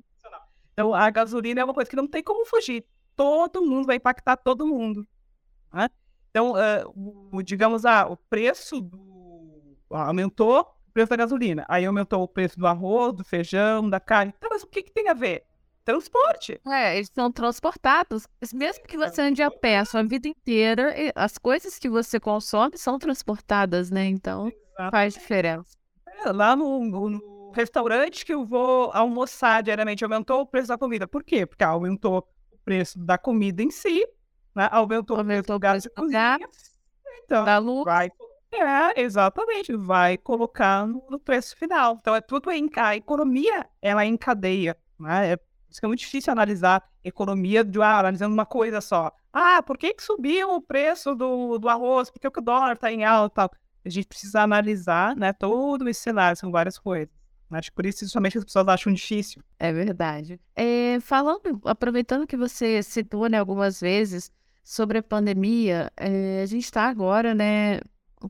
[0.81, 2.83] Então, a gasolina é uma coisa que não tem como fugir.
[3.15, 5.07] Todo mundo vai impactar todo mundo.
[5.71, 5.87] Né?
[6.31, 9.77] Então, uh, o, digamos, ah, o preço do...
[9.91, 11.63] aumentou o preço da gasolina.
[11.69, 14.33] Aí aumentou o preço do arroz, do feijão, da carne.
[14.35, 15.45] Então, mas o que, que tem a ver?
[15.83, 16.61] transporte.
[16.67, 18.27] É, eles são transportados.
[18.53, 22.77] Mesmo que você ande a pé a sua vida inteira, as coisas que você consome
[22.77, 24.05] são transportadas, né?
[24.05, 24.91] Então Exato.
[24.91, 25.75] faz diferença.
[26.23, 27.09] É, lá no, no,
[27.53, 31.07] restaurante que eu vou almoçar diariamente, aumentou o preço da comida.
[31.07, 31.45] Por quê?
[31.45, 32.19] Porque aumentou
[32.51, 34.05] o preço da comida em si,
[34.55, 34.67] né?
[34.71, 36.39] aumentou, aumentou o preço do gás de cozinha.
[37.25, 37.85] Então, da luz.
[37.85, 38.11] vai
[38.53, 41.97] é, exatamente, vai colocar no, preço final.
[42.01, 45.33] Então é tudo em a economia, ela é em cadeia, né?
[45.33, 49.09] É isso é muito difícil analisar economia de ah, analisando uma coisa só.
[49.31, 52.09] Ah, por que, que subiu o preço do, do arroz?
[52.09, 53.49] Por que, que o dólar está em alta?
[53.85, 57.09] A gente precisa analisar né, todo esse cenário, são várias coisas.
[57.51, 59.41] Acho que por isso, somente as pessoas acham difícil.
[59.59, 60.39] É verdade.
[60.55, 64.31] É, falando, aproveitando que você citou né, algumas vezes
[64.63, 67.79] sobre a pandemia, é, a gente está agora, né,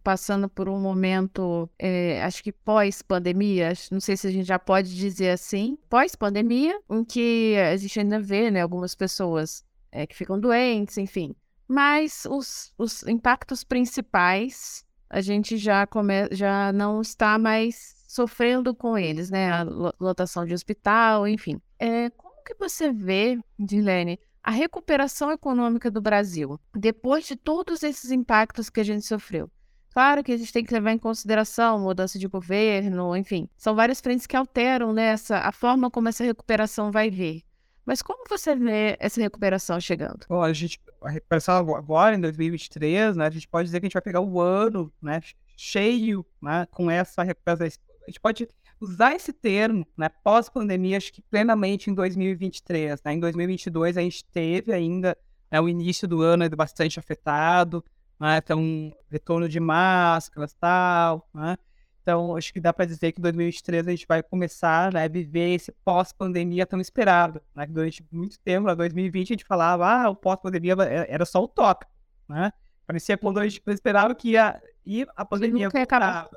[0.03, 4.95] passando por um momento, é, acho que pós-pandemia, não sei se a gente já pode
[4.95, 10.39] dizer assim, pós-pandemia, em que a gente ainda vê né, algumas pessoas é, que ficam
[10.39, 11.35] doentes, enfim.
[11.67, 18.97] Mas os, os impactos principais a gente já, come, já não está mais sofrendo com
[18.97, 19.49] eles, né?
[19.49, 19.63] A
[19.97, 21.61] lotação de hospital, enfim.
[21.79, 28.11] É, como que você vê, Dilene, a recuperação econômica do Brasil, depois de todos esses
[28.11, 29.49] impactos que a gente sofreu?
[29.93, 34.01] Claro que a gente tem que levar em consideração mudança de governo, enfim, são várias
[34.01, 37.43] frentes que alteram né, essa, a forma como essa recuperação vai vir.
[37.85, 40.25] Mas como você vê essa recuperação chegando?
[40.27, 43.87] Bom, a gente, a recuperação agora, em 2023, né, a gente pode dizer que a
[43.87, 45.21] gente vai pegar o ano né,
[45.57, 47.90] cheio né, com essa recuperação.
[48.03, 48.47] A gente pode
[48.79, 53.01] usar esse termo, né, pós-pandemia, acho que plenamente em 2023.
[53.03, 53.13] Né?
[53.13, 55.17] Em 2022, a gente teve ainda
[55.51, 57.83] né, o início do ano bastante afetado,
[58.19, 58.37] né?
[58.37, 61.57] então, retorno de máscaras e tal, né?
[62.01, 65.07] Então, acho que dá para dizer que em 2023 a gente vai começar né, a
[65.07, 67.39] viver esse pós-pandemia tão esperado.
[67.55, 67.67] Né?
[67.67, 70.73] Durante muito tempo, em 2020, a gente falava ah, o pós-pandemia
[71.07, 71.91] era só utópico.
[72.27, 72.51] Né?
[72.87, 76.29] Parecia quando a gente esperava que ia, ir a pandemia acabar.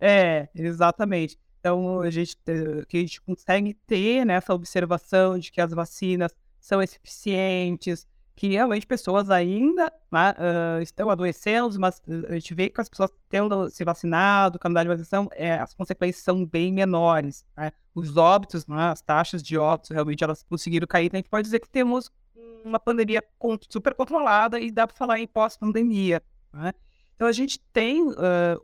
[0.00, 1.38] É, exatamente.
[1.60, 2.36] Então, a gente,
[2.88, 8.06] que a gente consegue ter né, essa observação de que as vacinas são eficientes,
[8.36, 13.10] que realmente pessoas ainda né, uh, estão adoecendo, mas a gente vê que as pessoas
[13.30, 17.44] tendo se vacinado, calendário de vacinação, é, as consequências são bem menores.
[17.56, 17.72] Né?
[17.94, 21.06] Os óbitos, né, as taxas de óbitos, realmente elas conseguiram cair.
[21.06, 22.10] Então a gente pode dizer que temos
[22.62, 23.24] uma pandemia
[23.70, 26.22] super controlada e dá para falar em pós-pandemia.
[26.52, 26.72] Né?
[27.16, 28.14] Então a gente tem uh,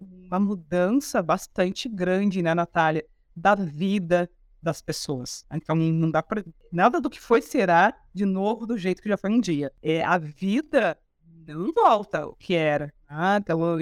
[0.01, 4.31] uma mudança bastante grande, né, Natália, da vida,
[4.63, 5.45] das pessoas.
[5.51, 9.17] Então não dá para nada do que foi será de novo do jeito que já
[9.17, 9.73] foi um dia.
[9.83, 10.99] É a vida
[11.47, 12.93] não volta o que era.
[13.09, 13.79] Ah, então o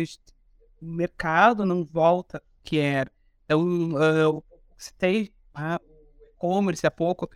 [0.80, 3.11] mercado não volta o que era.
[3.44, 4.44] Então uh,
[4.78, 7.28] citei ah, o e-commerce há pouco.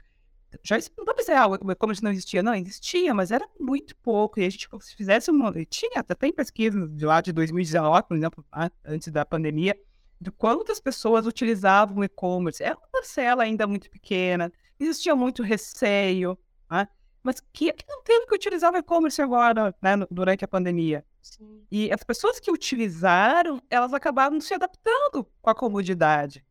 [0.62, 2.43] Já não dá para dizer, ah, o e-commerce não existia.
[2.43, 4.40] Não, existia, mas era muito pouco.
[4.40, 5.53] E a gente, se fizesse uma.
[5.67, 8.45] Tinha, até tem pesquisa de lá de 2019, por exemplo,
[8.85, 9.79] antes da pandemia,
[10.21, 12.62] de quantas pessoas utilizavam o e-commerce.
[12.62, 16.38] Era uma parcela ainda muito pequena, existia muito receio,
[16.71, 16.88] né?
[17.23, 21.05] mas que, que não teve que utilizar o e-commerce agora, né, durante a pandemia?
[21.23, 21.62] Sim.
[21.71, 26.45] E as pessoas que utilizaram, elas acabaram se adaptando com a comodidade.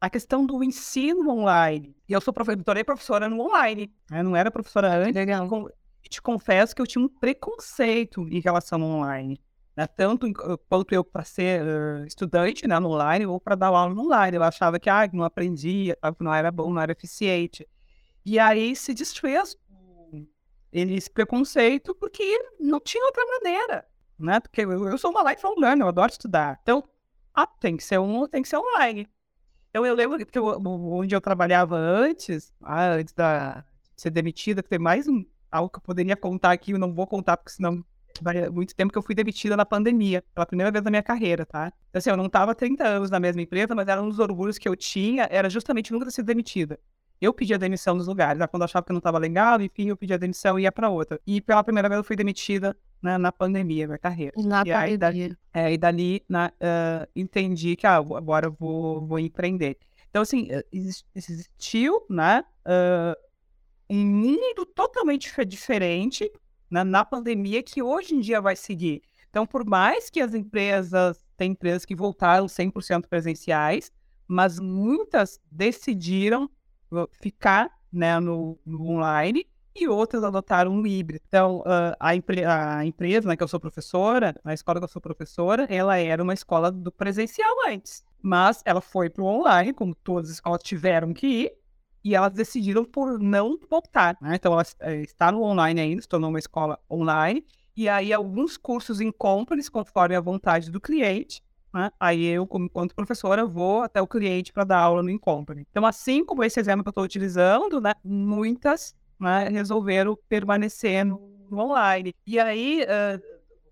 [0.00, 1.96] A questão do ensino online.
[2.08, 4.22] E eu sou professora, professora no online, né?
[4.22, 5.14] não era professora antes.
[5.14, 5.48] Legal.
[6.04, 9.40] E te confesso que eu tinha um preconceito em relação ao online
[9.76, 9.86] né?
[9.86, 10.26] Tanto
[10.68, 14.36] quanto eu para ser uh, estudante né, no online ou para dar aula no online.
[14.36, 17.68] Eu achava que ah, não aprendia, que não era bom, não era eficiente.
[18.24, 19.56] E aí se desfez
[20.72, 22.24] esse preconceito porque
[22.58, 23.86] não tinha outra maneira,
[24.18, 24.40] né?
[24.40, 26.58] Porque eu, eu sou uma lifelong learner, eu adoro estudar.
[26.62, 26.82] Então,
[27.34, 29.06] ah, tem que ser um, tem que ser online.
[29.76, 33.62] Então eu lembro que eu, onde eu trabalhava antes, ah, antes da,
[33.94, 36.94] de ser demitida, que tem mais um, algo que eu poderia contar aqui, eu não
[36.94, 37.84] vou contar porque senão
[38.50, 41.70] muito tempo que eu fui demitida na pandemia, pela primeira vez na minha carreira, tá?
[41.90, 44.56] Então, assim, eu não tava 30 anos na mesma empresa, mas era um dos orgulhos
[44.56, 46.80] que eu tinha, era justamente nunca ter sido demitida.
[47.20, 48.46] Eu pedia demissão nos lugares, né?
[48.46, 51.20] quando eu achava que não estava legal, enfim, eu pedia demissão e ia para outra.
[51.26, 54.32] E pela primeira vez eu fui demitida né, na pandemia, minha carreira.
[54.36, 54.72] Na e.
[54.72, 59.78] Aí, dali, é, e dali na, uh, entendi que ah, agora eu vou, vou empreender.
[60.10, 60.48] Então, assim,
[61.14, 63.16] existiu, né, uh,
[63.88, 66.30] um mundo totalmente diferente
[66.70, 69.02] na, na pandemia que hoje em dia vai seguir.
[69.30, 73.92] Então, por mais que as empresas, tem empresas que voltaram 100% presenciais,
[74.26, 76.50] mas muitas decidiram
[77.20, 81.22] ficar né, no, no online e outras adotaram um híbrido.
[81.28, 82.10] Então, a,
[82.78, 86.22] a, empresa, né, que eu sou professora, a escola que eu sou professora, ela era
[86.22, 90.62] uma escola do presencial antes, mas ela foi para o online, como todas as escolas
[90.62, 91.52] tiveram que ir,
[92.02, 94.16] e elas decidiram por não voltar.
[94.20, 94.36] Né?
[94.36, 97.44] Então, ela é, está no online ainda, se tornou uma escola online,
[97.76, 101.42] e aí alguns cursos em compras, conforme a vontade do cliente,
[101.76, 101.90] né?
[102.00, 105.66] aí eu, como enquanto professora, vou até o cliente para dar aula no Incompany.
[105.70, 107.92] Então, assim como esse exemplo que eu estou utilizando, né?
[108.02, 111.20] muitas né, resolveram permanecer no,
[111.52, 112.14] online.
[112.26, 113.22] E aí, uh,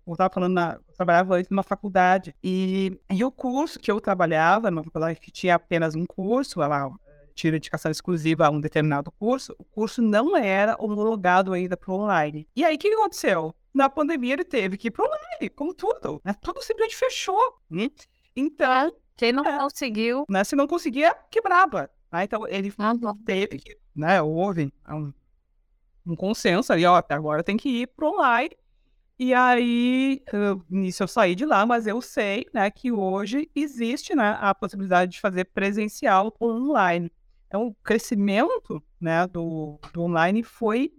[0.05, 3.99] eu estava falando, na, eu trabalhava antes numa faculdade, e, e o curso que eu
[3.99, 6.91] trabalhava, numa faculdade que tinha apenas um curso, ela
[7.33, 12.47] tira indicação exclusiva a um determinado curso, o curso não era homologado ainda para online.
[12.55, 13.53] E aí, o que aconteceu?
[13.75, 16.21] Na pandemia, ele teve que ir para o online, como tudo.
[16.23, 16.33] Né?
[16.41, 17.59] Tudo simplesmente fechou.
[17.69, 17.91] Né?
[18.33, 18.95] Então...
[19.17, 20.25] Quem não é, conseguiu...
[20.29, 20.43] Né?
[20.45, 21.89] Se não conseguia, quebrava.
[22.11, 22.23] Né?
[22.23, 22.93] Então, ele ah,
[23.25, 23.77] teve que...
[23.93, 24.21] Né?
[24.21, 25.13] Houve um,
[26.07, 28.55] um consenso ali, ó, agora tem que ir para online.
[29.19, 30.21] E aí,
[30.69, 35.13] nisso eu saí de lá, mas eu sei, né, que hoje existe, né, a possibilidade
[35.13, 37.09] de fazer presencial online.
[37.47, 40.91] Então, o crescimento, né, do, do online foi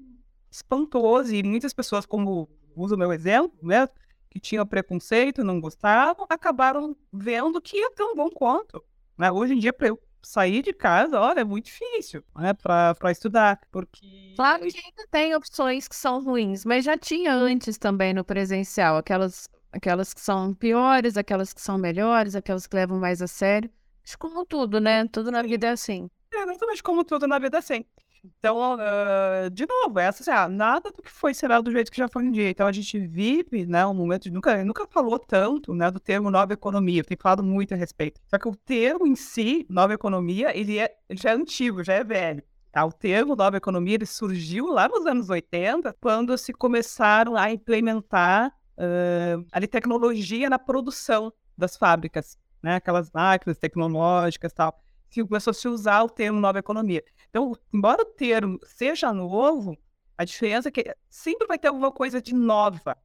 [0.51, 3.89] espantoso e muitas pessoas, como uso o meu exemplo, né,
[4.31, 8.85] que tinham preconceito, não gostavam, acabaram vendo que é tão bom quanto.
[9.17, 9.33] Né?
[9.33, 13.61] Hoje em dia, para eu sair de casa, olha, é muito difícil, né, para estudar,
[13.71, 14.35] porque...
[14.37, 18.97] Claro que ainda tem opções que são ruins, mas já tinha antes também no presencial,
[18.97, 23.71] aquelas, aquelas que são piores, aquelas que são melhores, aquelas que levam mais a sério.
[24.05, 25.07] Acho como tudo, né?
[25.09, 26.09] Tudo na vida é assim.
[26.33, 27.85] É, exatamente como tudo na vida é assim.
[28.25, 31.99] Então, uh, de novo, essa assim, ah, nada do que foi será do jeito que
[31.99, 32.51] já foi um dia.
[32.51, 36.31] Então a gente vive, né, um momento de nunca, nunca falou tanto, né, do termo
[36.31, 37.05] nova economia.
[37.05, 38.21] Tem falado muito a respeito.
[38.29, 41.95] Só que o termo em si, nova economia, ele, é, ele já é antigo, já
[41.95, 42.43] é velho.
[42.73, 42.85] Tá?
[42.85, 48.53] O termo nova economia ele surgiu lá nos anos 80, quando se começaram a implementar
[48.77, 54.79] uh, ali tecnologia na produção das fábricas, né, aquelas máquinas tecnológicas, tal
[55.11, 57.03] que começou a se usar o termo nova economia.
[57.37, 59.77] Então, embora o termo seja novo,
[60.17, 62.97] a diferença é que sempre vai ter alguma coisa de nova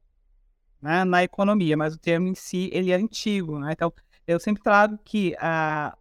[0.80, 3.58] né, na economia, mas o termo em si ele é antigo.
[3.58, 3.72] Né?
[3.72, 3.92] Então,
[4.26, 5.94] eu sempre trago que a,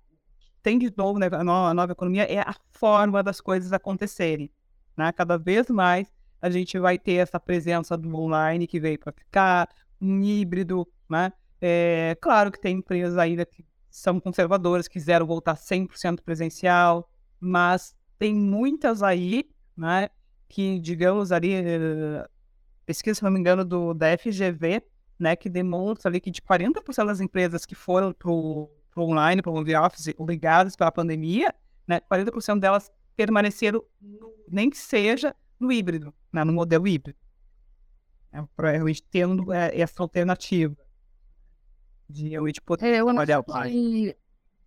[0.64, 4.50] tem de novo né, a nova, a nova economia é a forma das coisas acontecerem.
[4.96, 5.12] Né?
[5.12, 6.08] Cada vez mais
[6.42, 9.68] a gente vai ter essa presença do online que veio para ficar,
[10.00, 10.88] um híbrido.
[11.10, 11.34] Né?
[11.60, 18.36] É, claro que tem empresas ainda que são conservadoras, quiseram voltar 100% presencial, mas tem
[18.36, 20.08] muitas aí, né,
[20.48, 22.30] que, digamos, ali, uh,
[22.86, 24.84] pesquisa, se não me engano, do, da FGV,
[25.18, 29.52] né, que demonstra ali que de 40% das empresas que foram para o online, para
[29.52, 31.52] o home office, obrigadas pela pandemia,
[31.88, 37.18] né, 40% delas permaneceram, no, nem que seja no híbrido, né, no modelo híbrido.
[38.32, 38.40] É,
[38.72, 40.78] realmente tendo é, essa alternativa
[42.08, 44.16] de realmente poder é, trabalhar o pai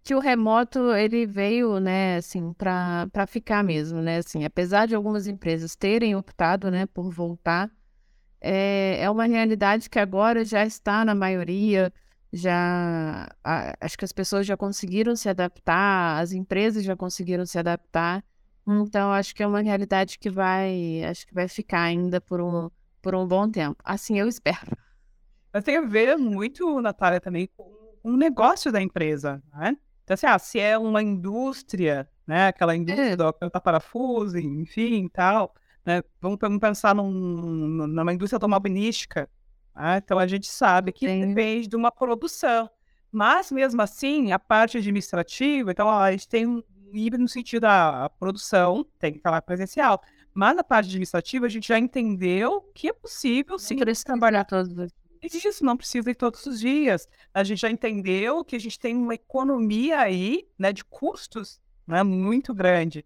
[0.04, 5.26] que o remoto ele veio, né, assim, para ficar mesmo, né, assim, apesar de algumas
[5.26, 7.70] empresas terem optado, né, por voltar,
[8.38, 11.90] é, é uma realidade que agora já está na maioria,
[12.30, 17.58] já a, acho que as pessoas já conseguiram se adaptar, as empresas já conseguiram se
[17.58, 18.22] adaptar,
[18.66, 22.70] então acho que é uma realidade que vai, acho que vai ficar ainda por um
[23.00, 24.74] por um bom tempo, assim eu espero.
[25.52, 27.70] Mas tem a ver muito, Natália, também com
[28.02, 29.76] o negócio da empresa, né?
[30.04, 33.16] Então, assim, ah, se é uma indústria, né, aquela indústria é.
[33.16, 39.28] do parafuso, enfim, tal, né, vamos, vamos pensar num, numa indústria automobilística,
[39.74, 40.00] né?
[40.04, 41.28] então a gente sabe que Sim.
[41.28, 42.68] depende de uma produção,
[43.10, 47.62] mas mesmo assim, a parte administrativa, então ó, a gente tem um híbrido no sentido
[47.62, 50.02] da produção, tem que falar presencial,
[50.34, 54.92] mas na parte administrativa a gente já entendeu que é possível sim trabalhar todos
[55.32, 57.08] isso não precisa ir todos os dias.
[57.32, 62.02] A gente já entendeu que a gente tem uma economia aí, né, de custos, né,
[62.02, 63.04] muito grande,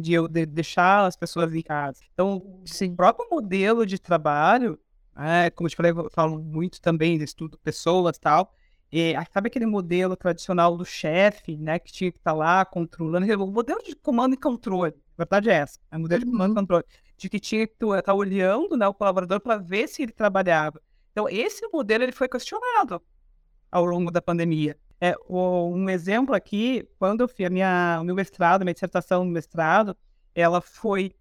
[0.00, 2.00] de eu de deixar as pessoas em casa.
[2.12, 2.92] Então, Sim.
[2.92, 4.78] o próprio modelo de trabalho,
[5.16, 8.52] é, como eu te falei, eu falo muito também estudo pessoas e tal,
[8.90, 13.26] e, sabe aquele modelo tradicional do chefe, né, que tinha que estar tá lá controlando,
[13.42, 16.46] o modelo de comando e controle, a verdade é essa, é o modelo de comando
[16.46, 16.54] e uhum.
[16.54, 16.84] controle,
[17.16, 20.80] de que tinha que estar tá olhando, né, o colaborador para ver se ele trabalhava.
[21.16, 23.00] Então, esse modelo ele foi questionado
[23.72, 24.76] ao longo da pandemia.
[25.00, 29.30] É, um exemplo aqui, quando eu fiz a minha, o meu mestrado, minha dissertação no
[29.30, 29.96] mestrado,
[30.34, 31.14] ela foi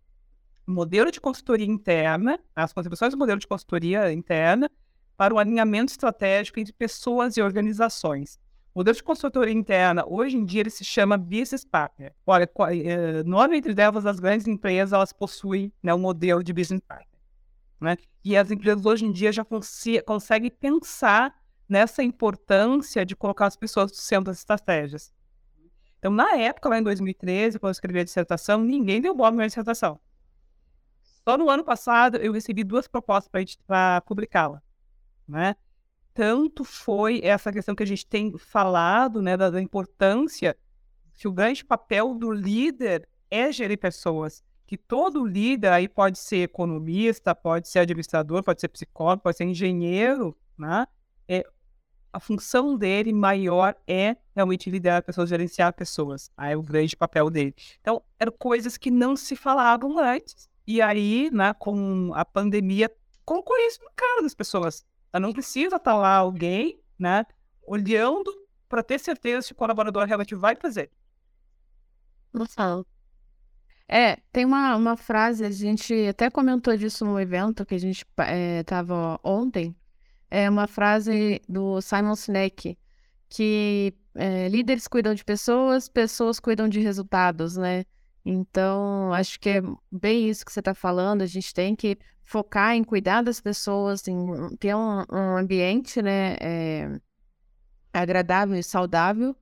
[0.68, 4.70] modelo de consultoria interna, as contribuições do modelo de consultoria interna
[5.16, 8.38] para o alinhamento estratégico entre pessoas e organizações.
[8.74, 12.14] O modelo de consultoria interna, hoje em dia, ele se chama Business Partner.
[12.26, 12.52] Olha,
[12.84, 17.15] eh, nove entre delas, as grandes empresas, elas possuem né, um modelo de Business Partner.
[17.80, 17.98] Né?
[18.24, 19.46] E as empresas hoje em dia já
[20.06, 21.36] conseguem pensar
[21.68, 25.14] nessa importância de colocar as pessoas no centro das estratégias.
[26.00, 29.38] Então, na época, lá em 2013, quando eu escrevi a dissertação, ninguém deu bola na
[29.38, 30.00] minha dissertação.
[31.28, 34.62] Só no ano passado, eu recebi duas propostas para publicá-la.
[35.28, 35.56] Né?
[36.14, 40.56] Tanto foi essa questão que a gente tem falado, né, da, da importância
[41.16, 46.38] que o grande papel do líder é gerir pessoas que todo líder aí pode ser
[46.38, 50.88] economista, pode ser administrador, pode ser psicólogo, pode ser engenheiro, né?
[51.28, 51.46] É,
[52.12, 56.32] a função dele maior é realmente liderar pessoas, gerenciar pessoas.
[56.36, 57.54] Aí é o grande papel dele.
[57.80, 60.50] Então, eram coisas que não se falavam antes.
[60.66, 62.92] E aí, né, com a pandemia,
[63.24, 64.86] colocou isso no cara das pessoas.
[65.14, 67.26] Ela não precisa estar lá alguém, né,
[67.68, 68.32] olhando
[68.68, 70.90] para ter certeza se o colaborador realmente vai fazer.
[72.34, 72.84] Nossa,
[73.88, 78.06] É, tem uma, uma frase, a gente até comentou disso no evento que a gente
[78.60, 79.76] estava é, ontem,
[80.30, 82.78] é uma frase do Simon Sinek,
[83.30, 87.86] que é, líderes cuidam de pessoas, pessoas cuidam de resultados, né?
[88.26, 89.62] Então, acho que é
[89.92, 94.08] bem isso que você está falando, a gente tem que focar em cuidar das pessoas,
[94.08, 94.16] em
[94.58, 97.00] ter um, um ambiente, né, é,
[97.94, 99.36] agradável e saudável,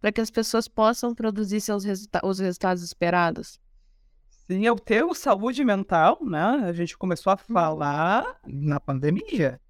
[0.00, 3.58] para que as pessoas possam produzir seus resulta os resultados esperados.
[4.48, 6.62] Sim, eu tenho saúde mental, né?
[6.68, 7.54] A gente começou a uhum.
[7.54, 9.60] falar na pandemia.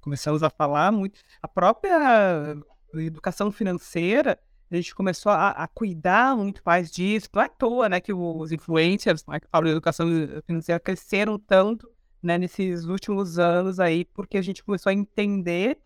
[0.00, 1.20] Começamos a falar muito.
[1.42, 2.56] A própria
[2.94, 4.38] educação financeira,
[4.70, 7.28] a gente começou a, a cuidar muito mais disso.
[7.34, 10.08] Não é à toa, né, que os influencers né, que falam de educação
[10.46, 11.90] financeira cresceram tanto
[12.22, 15.78] né, nesses últimos anos aí, porque a gente começou a entender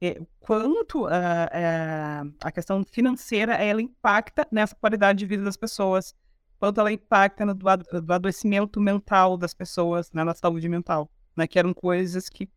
[0.00, 1.10] é, quanto a,
[1.52, 6.14] a, a questão financeira ela impacta nessa qualidade de vida das pessoas
[6.60, 7.66] quanto ela impacta no do,
[8.02, 12.48] do adoecimento mental das pessoas, né, na saúde mental, né, que eram coisas que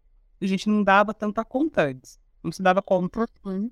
[0.41, 3.25] a gente não dava tanta conta antes, não se dava conta.
[3.45, 3.71] Uhum.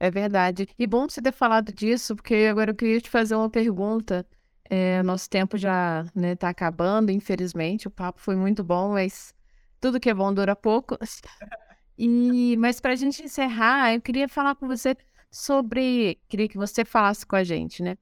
[0.00, 0.66] É verdade.
[0.78, 4.26] E bom você ter falado disso, porque agora eu queria te fazer uma pergunta.
[4.68, 7.86] É, nosso tempo já está né, tá acabando, infelizmente.
[7.86, 9.34] O papo foi muito bom, mas
[9.78, 10.96] tudo que é bom dura pouco.
[12.04, 14.96] E, mas para a gente encerrar, eu queria falar com você
[15.30, 16.18] sobre.
[16.26, 17.96] Queria que você falasse com a gente, né?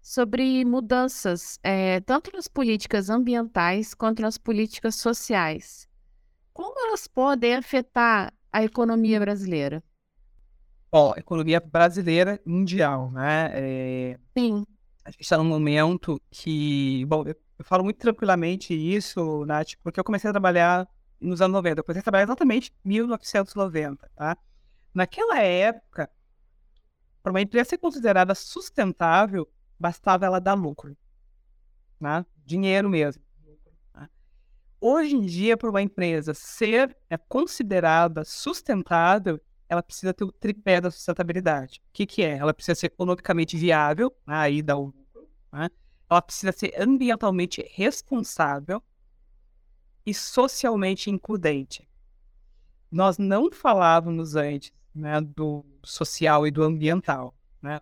[0.00, 5.88] Sobre mudanças, é, tanto nas políticas ambientais quanto nas políticas sociais.
[6.52, 9.82] Como elas podem afetar a economia brasileira?
[10.90, 13.50] Bom, a economia brasileira mundial, né?
[13.54, 14.18] É...
[14.36, 14.66] Sim.
[15.04, 20.00] A gente está num momento que, bom, eu, eu, falo muito tranquilamente isso, Nath, porque
[20.00, 20.88] eu comecei a trabalhar
[21.20, 21.80] nos anos 90.
[21.80, 24.36] Eu comecei a trabalhar exatamente em 1990, tá?
[24.92, 26.10] Naquela época,
[27.22, 29.48] para uma empresa ser considerada sustentável,
[29.80, 30.94] bastava ela dar lucro,
[31.98, 32.24] né?
[32.44, 33.22] dinheiro mesmo.
[34.82, 40.80] Hoje em dia, para uma empresa ser é, considerada sustentável, ela precisa ter o tripé
[40.80, 41.82] da sustentabilidade.
[41.88, 42.38] O que, que é?
[42.38, 45.28] Ela precisa ser economicamente viável, aí dá o lucro.
[45.52, 45.68] Né?
[46.08, 48.82] Ela precisa ser ambientalmente responsável
[50.04, 51.86] e socialmente includente.
[52.90, 57.34] Nós não falávamos antes né, do social e do ambiental.
[57.60, 57.80] Né?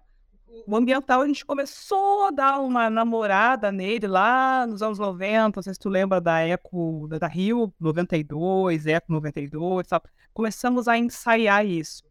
[0.66, 5.62] O ambiental a gente começou a dar uma namorada nele lá nos anos 90, não
[5.62, 10.08] sei se tu lembra da Eco, da, Rio 92, Eco 92, sabe?
[10.32, 12.04] começamos a ensaiar isso.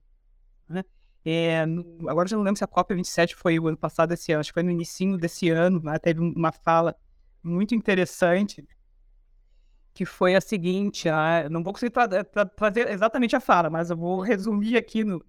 [0.67, 0.83] Né?
[1.23, 1.63] É,
[2.07, 4.49] agora já não lembro se a COP 27 foi o ano passado, esse ano, acho
[4.49, 5.97] que foi no início desse ano, né?
[5.99, 6.95] teve uma fala
[7.43, 8.67] muito interessante,
[9.93, 13.89] que foi a seguinte, ah, não vou conseguir tra tra trazer exatamente a fala, mas
[13.89, 15.23] eu vou resumir aqui no,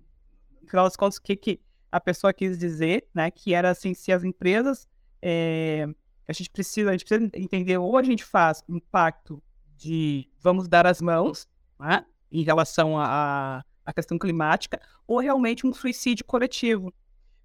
[0.60, 3.30] no final das contas o que, que a pessoa quis dizer, né?
[3.30, 4.88] Que era assim, se as empresas
[5.22, 5.86] é,
[6.26, 9.42] a gente precisa, a gente precisa entender ou a gente faz um pacto
[9.76, 12.04] de vamos dar as mãos, né?
[12.30, 13.64] Em relação à
[13.94, 16.92] questão climática, ou realmente um suicídio coletivo.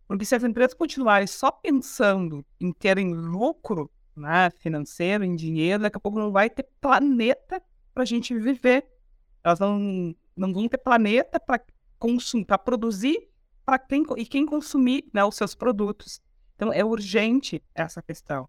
[0.06, 5.98] Porque se as empresas continuarem só pensando em terem lucro né, financeiro, em dinheiro, daqui
[5.98, 7.62] a pouco não vai ter planeta
[7.94, 8.86] para a gente viver.
[9.44, 11.64] Elas não, não vão ter planeta para
[11.98, 13.30] consumir, para produzir
[13.66, 16.22] para quem, e quem consumir né, os seus produtos.
[16.56, 18.48] Então, é urgente essa questão.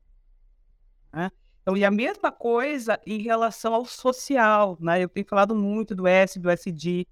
[1.13, 1.31] Né?
[1.63, 4.77] Então, e a mesma coisa em relação ao social.
[4.81, 5.03] Né?
[5.03, 7.07] Eu tenho falado muito do S, do SD.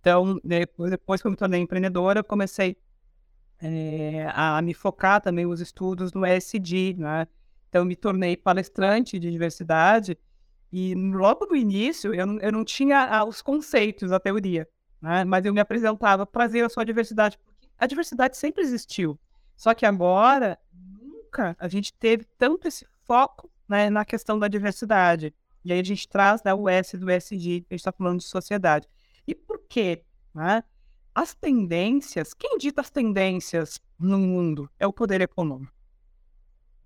[0.00, 2.76] Então, depois que eu me tornei empreendedora, eu comecei
[3.60, 6.94] é, a me focar também nos estudos do SD.
[6.98, 7.28] Né?
[7.68, 10.18] Então, eu me tornei palestrante de diversidade.
[10.72, 14.68] E logo no início, eu eu não tinha ah, os conceitos, a teoria
[15.00, 15.24] né?
[15.24, 19.18] mas eu me apresentava trazer a sua diversidade, porque a diversidade sempre existiu.
[19.56, 25.34] Só que agora, nunca a gente teve tanto esse foco né, na questão da diversidade.
[25.64, 28.24] E aí a gente traz né, o S do SD, a gente está falando de
[28.24, 28.88] sociedade.
[29.26, 30.04] E por quê?
[30.34, 30.62] Né?
[31.14, 35.72] As tendências, quem dita as tendências no mundo é o poder econômico.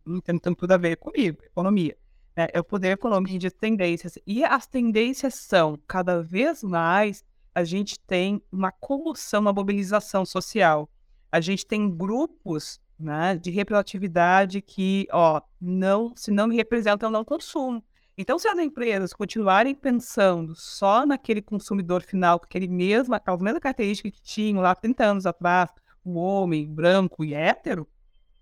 [0.04, 1.96] Não tem tanto tudo a ver comigo, economia.
[2.36, 2.48] Né?
[2.52, 4.18] É o poder econômico que diz tendências.
[4.26, 7.24] E as tendências são cada vez mais
[7.55, 10.88] a gente tem uma comoção, uma mobilização social.
[11.30, 17.12] A gente tem grupos né, de representatividade que, ó, não, se não me representam, eu
[17.12, 17.82] não consumo.
[18.16, 23.61] Então, se as empresas continuarem pensando só naquele consumidor final, com aquele mesmo, aquela mesma
[23.61, 25.70] característica que tinham lá 30 anos atrás,
[26.05, 27.88] o homem branco e hétero,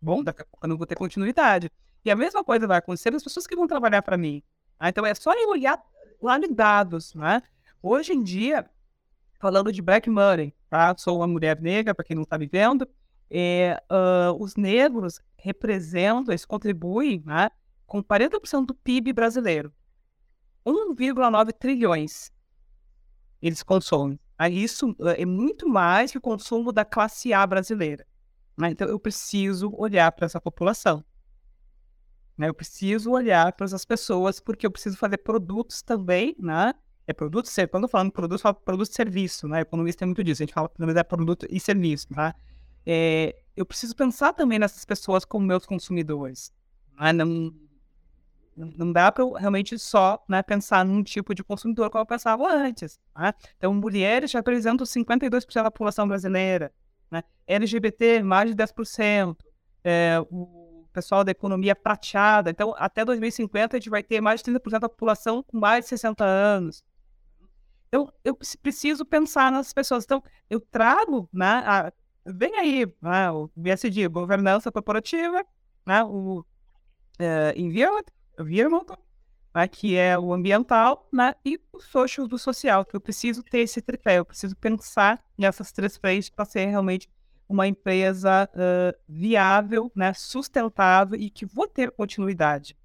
[0.02, 1.70] bom, daqui a pouco eu não vou ter continuidade.
[2.04, 4.42] E a mesma coisa vai acontecer as pessoas que vão trabalhar para mim.
[4.78, 5.80] Ah, então, é só olhar
[6.20, 7.42] lá de dados, né?
[7.82, 8.68] Hoje em dia,
[9.40, 10.94] falando de Black Money, tá?
[10.96, 12.86] Sou uma mulher negra, para quem não está me vendo,
[13.30, 17.50] é, uh, os negros representam, eles contribuem né,
[17.86, 19.72] com 40% do PIB brasileiro.
[20.64, 22.30] 1,9 trilhões
[23.40, 24.20] eles consomem.
[24.50, 28.06] Isso é muito mais que o consumo da classe A brasileira.
[28.56, 28.70] Né?
[28.70, 31.02] Então eu preciso olhar para essa população.
[32.36, 32.48] Né?
[32.48, 36.74] Eu preciso olhar para essas pessoas porque eu preciso fazer produtos também, né?
[37.10, 39.62] É produto, quando eu falo produto, eu falo produto e serviço, né?
[39.62, 42.36] Economista tem muito disso, a gente fala menos é produto e serviço, tá?
[42.86, 46.52] É, eu preciso pensar também nessas pessoas como meus consumidores.
[47.00, 47.12] Né?
[47.12, 47.52] Não,
[48.56, 52.96] não dá para realmente só né, pensar num tipo de consumidor como eu pensava antes.
[53.18, 53.34] Né?
[53.56, 56.72] Então, mulheres representam 52% da população brasileira.
[57.10, 57.24] Né?
[57.44, 59.36] LGBT, mais de 10%.
[59.82, 62.50] É, o pessoal da economia prateada.
[62.50, 65.88] Então, até 2050, a gente vai ter mais de 30% da população com mais de
[65.88, 66.84] 60 anos.
[67.92, 70.04] Então, eu preciso pensar nas pessoas.
[70.04, 71.92] Então, eu trago, né, a,
[72.24, 75.44] vem aí, né, o BSD, governança corporativa,
[75.84, 76.44] né, o uh,
[77.56, 78.96] environment,
[79.52, 83.58] né, que é o ambiental, né, e o social do social, que eu preciso ter
[83.58, 87.10] esse tripé, eu preciso pensar nessas três frentes para ser realmente
[87.48, 92.78] uma empresa uh, viável, né, sustentável e que vou ter continuidade.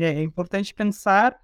[0.00, 1.38] É importante pensar, é,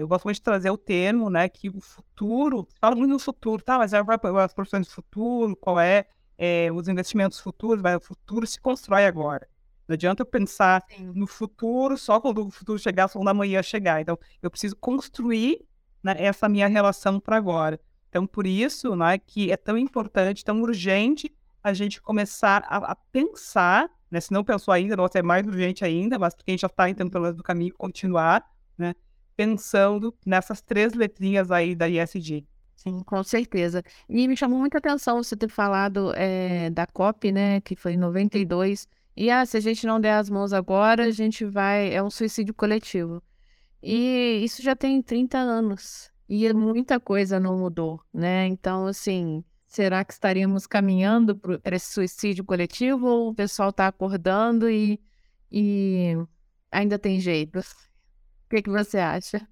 [0.00, 3.62] eu gosto muito de trazer o termo, né, que o futuro, fala muito no futuro,
[3.62, 8.00] tá, mas é as profissões do futuro, qual é, é os investimentos futuros, mas o
[8.00, 9.48] futuro se constrói agora.
[9.86, 11.12] Não adianta eu pensar Sim.
[11.14, 14.02] no futuro só quando o futuro chegar, só quando amanhã chegar.
[14.02, 15.64] Então, eu preciso construir
[16.02, 17.80] né, essa minha relação para agora.
[18.10, 22.94] Então, por isso né, que é tão importante, tão urgente a gente começar a, a
[22.94, 26.60] pensar, né, se não pensou ainda, não é mais urgente ainda, mas porque a gente
[26.60, 28.44] já está entrando pelo do caminho, continuar
[28.76, 28.94] né,
[29.38, 32.44] pensando nessas três letrinhas aí da ISG.
[32.74, 33.84] Sim, com certeza.
[34.08, 37.96] E me chamou muita atenção você ter falado é, da COP, né, que foi em
[37.96, 41.92] 92, e ah, se a gente não der as mãos agora, a gente vai.
[41.92, 43.22] É um suicídio coletivo.
[43.82, 46.10] E isso já tem 30 anos.
[46.28, 48.46] E muita coisa não mudou, né?
[48.46, 54.68] Então, assim, será que estaríamos caminhando para esse suicídio coletivo ou o pessoal está acordando
[54.68, 55.00] e,
[55.50, 56.16] e
[56.70, 57.60] ainda tem jeito?
[58.48, 59.46] O que, que você acha?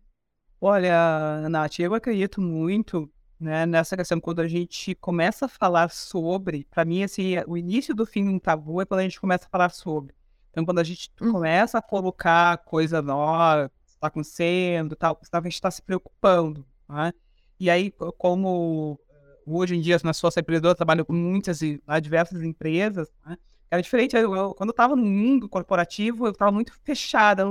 [0.58, 6.66] Olha, Nath, eu acredito muito né, nessa questão, quando a gente começa a falar sobre,
[6.70, 9.44] para mim, assim, o início do fim de um tabu é quando a gente começa
[9.44, 10.14] a falar sobre.
[10.50, 11.30] Então, quando a gente hum.
[11.30, 17.12] começa a colocar coisa nova, está acontecendo, tal, a gente está se preocupando, né?
[17.60, 18.98] E aí, como
[19.46, 23.36] hoje em dia, na sua empreendedora, eu trabalho com muitas e né, diversas empresas, né?
[23.70, 27.44] Era diferente, eu, eu, quando eu estava no mundo corporativo, eu estava muito fechada,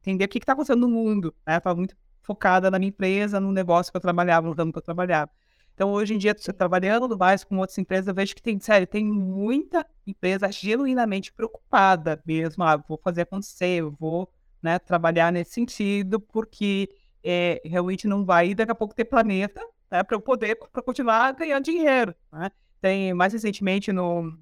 [0.00, 1.56] entender o que está acontecendo no mundo, né?
[1.56, 4.82] Estava muito focada na minha empresa, no negócio que eu trabalhava, no ramo que eu
[4.82, 5.30] trabalhava.
[5.74, 9.04] Então, hoje em dia, trabalhando mais com outras empresas, eu vejo que tem, sério, tem
[9.04, 12.62] muita empresa genuinamente preocupada mesmo.
[12.62, 14.30] Ah, vou fazer acontecer, eu vou
[14.62, 16.90] né, trabalhar nesse sentido, porque
[17.24, 21.32] é, realmente não vai daqui a pouco ter planeta né, para eu poder pra continuar
[21.32, 22.14] ganhando dinheiro.
[22.30, 22.50] Né?
[22.80, 24.38] Tem mais recentemente no,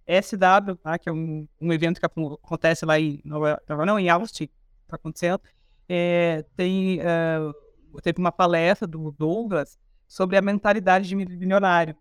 [0.08, 0.98] SW, tá?
[0.98, 4.50] que é um, um evento que acontece lá em Nova, não, em Austin,
[4.84, 5.42] está acontecendo,
[5.90, 9.78] é, tem, uh, teve uma palestra do Douglas
[10.08, 11.96] sobre a mentalidade de milionário.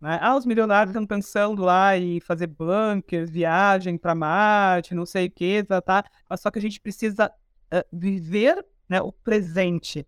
[0.00, 0.18] Né?
[0.22, 5.30] Ah, os milionários estão pensando lá em fazer bunkers, viagem para Marte, não sei o
[5.30, 10.06] que, tá, tá, mas só que a gente precisa uh, viver né, o presente.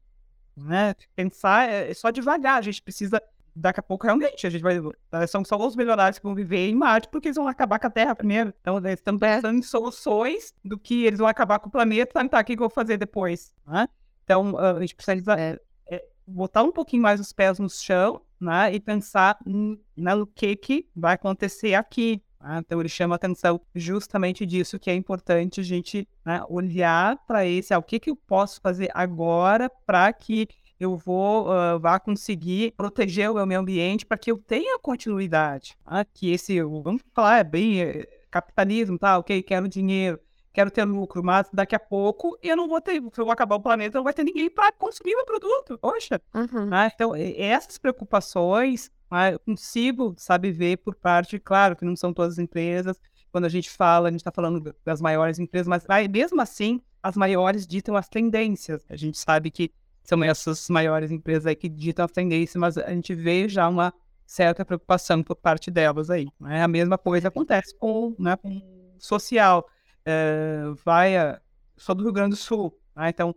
[0.56, 0.94] Né?
[1.16, 3.20] Pensar é, é só devagar, a gente precisa
[3.54, 4.78] daqui a pouco realmente a gente vai.
[5.12, 7.86] Eh, são só os milionários que vão viver em Marte porque eles vão acabar com
[7.86, 8.54] a Terra primeiro.
[8.60, 12.28] Então, eles estão pensando em soluções do que eles vão acabar com o planeta?
[12.28, 13.54] Tá, o que eu vou fazer depois?
[13.66, 13.88] Né?
[14.24, 18.72] Então, a gente precisa é, é, botar um pouquinho mais os pés no chão né?
[18.72, 22.22] e pensar né, no que, que vai acontecer aqui.
[22.40, 22.58] Né?
[22.58, 27.74] Então, ele chama atenção justamente disso, que é importante a gente né, olhar para esse,
[27.74, 30.48] ah, o que, que eu posso fazer agora para que
[30.80, 35.76] eu vou uh, vá conseguir proteger o meu ambiente para que eu tenha continuidade.
[35.84, 36.04] Tá?
[36.06, 39.18] Que esse, vamos falar, é bem é, capitalismo, tá?
[39.18, 40.18] Ok, quero dinheiro,
[40.54, 43.56] quero ter lucro, mas daqui a pouco eu não vou ter, se eu vou acabar
[43.56, 45.78] o planeta, não vai ter ninguém para consumir o produto.
[45.78, 46.18] Poxa!
[46.34, 46.70] Uhum.
[46.70, 46.90] Tá?
[46.94, 49.32] Então, essas preocupações tá?
[49.32, 52.98] eu consigo, sabe, ver por parte, claro que não são todas as empresas,
[53.30, 57.16] quando a gente fala, a gente está falando das maiores empresas, mas mesmo assim, as
[57.16, 58.84] maiores ditam as tendências.
[58.88, 59.70] A gente sabe que
[60.10, 63.94] são essas maiores empresas aí que ditam a tendência, mas a gente vê já uma
[64.26, 66.26] certa preocupação por parte delas aí.
[66.40, 66.62] Né?
[66.62, 68.60] A mesma coisa acontece com, né, com
[68.98, 69.68] social.
[70.04, 71.40] É, vai a,
[71.76, 72.76] só do Rio Grande do Sul.
[72.96, 73.10] Né?
[73.10, 73.32] Então,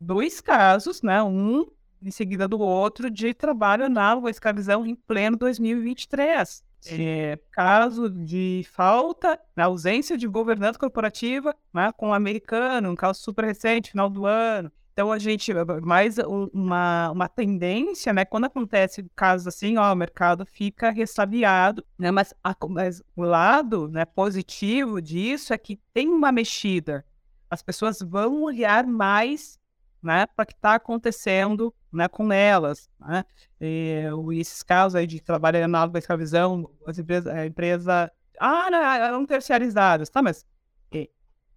[0.00, 1.22] dois casos, né?
[1.22, 1.66] um
[2.00, 6.64] em seguida do outro, de trabalho análogo à escravidão em pleno 2023.
[6.86, 13.22] É, caso de falta, na ausência de governança corporativa, né, com o americano, um caso
[13.22, 14.70] super recente, final do ano.
[14.94, 20.46] Então, a gente, mais uma, uma tendência, né, quando acontece casos assim, ó, o mercado
[20.46, 26.30] fica ressabiado, né, mas, a, mas o lado né, positivo disso é que tem uma
[26.30, 27.04] mexida.
[27.50, 29.58] As pessoas vão olhar mais
[30.00, 32.88] né, para o que está acontecendo né, com elas.
[33.00, 33.24] Né?
[33.60, 34.04] E,
[34.38, 39.26] esses casos aí de trabalho análogo à escravidão, as empresas, a empresa, ah, não, eram
[39.26, 40.46] terciarizadas, tá, mas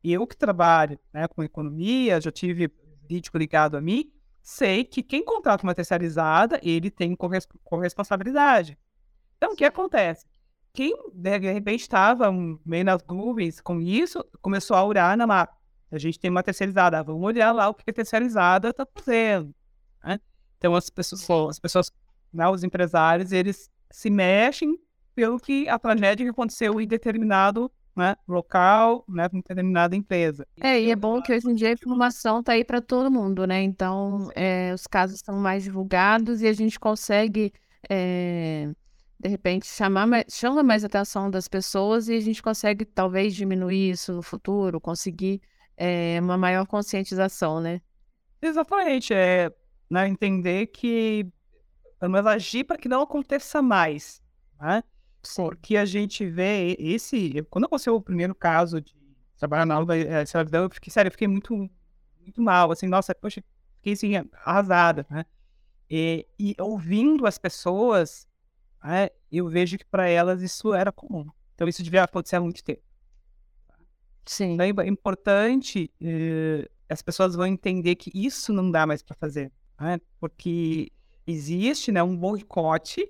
[0.03, 2.71] eu que trabalho né, com economia, já tive
[3.07, 7.15] vídeo ligado a mim, sei que quem contrata uma terciarizada, ele tem
[7.63, 8.77] corresponsabilidade.
[9.37, 10.25] Então, o que acontece?
[10.73, 12.31] Quem, de repente, estava
[12.65, 15.57] meio nas nuvens com isso, começou a olhar na mapa.
[15.91, 19.55] A gente tem uma terceirizada, vamos olhar lá o que a terceirizada está fazendo.
[20.03, 20.19] Né?
[20.57, 21.91] Então, as pessoas, as pessoas
[22.31, 24.77] né, os empresários, eles se mexem
[25.15, 30.47] pelo que a tragédia que aconteceu em determinado né, local, né, com determinada empresa.
[30.61, 33.47] É, e é bom que hoje em dia a informação está aí para todo mundo,
[33.47, 33.63] né?
[33.63, 37.51] Então, é, os casos estão mais divulgados e a gente consegue,
[37.89, 38.69] é,
[39.19, 43.89] de repente, chamar mais, chama mais atenção das pessoas e a gente consegue, talvez, diminuir
[43.89, 45.41] isso no futuro, conseguir
[45.75, 47.81] é, uma maior conscientização, né?
[48.39, 49.51] Exatamente, é
[49.89, 51.25] né, entender que,
[51.99, 54.21] pelo menos agir para que não aconteça mais,
[54.61, 54.83] né?
[55.21, 58.95] Porque a gente vê esse, quando aconteceu o primeiro caso de
[59.37, 61.55] trabalhar na aula de escravidão, eu fiquei, sério, eu fiquei muito,
[62.21, 63.43] muito mal, assim, nossa, poxa,
[63.77, 64.13] fiquei assim,
[64.43, 65.25] arrasada, né?
[65.89, 68.27] E, e ouvindo as pessoas,
[68.83, 71.25] né, eu vejo que para elas isso era comum.
[71.55, 72.81] Então isso devia acontecer há muito tempo.
[74.25, 74.53] Sim.
[74.53, 79.51] Então é importante, eh, as pessoas vão entender que isso não dá mais para fazer,
[79.79, 79.99] né?
[80.19, 80.91] porque
[81.25, 83.09] existe né, um boicote,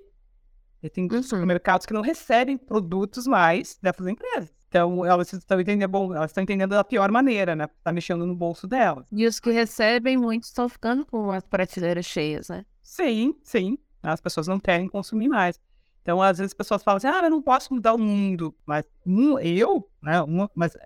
[0.82, 1.46] e tem uhum.
[1.46, 4.52] mercados que não recebem produtos mais dessas empresas.
[4.68, 7.68] Então, elas estão entendendo, bom, elas estão entendendo da pior maneira, né?
[7.78, 9.06] Está mexendo no bolso delas.
[9.10, 12.66] E os que recebem, muitos estão ficando com as prateleiras cheias, né?
[12.82, 13.78] Sim, sim.
[14.02, 15.58] As pessoas não querem consumir mais.
[16.02, 18.54] Então, às vezes, as pessoas falam assim, ah, eu não posso mudar o mundo.
[18.66, 20.20] Mas um, eu, né?
[20.22, 20.76] Uma, mas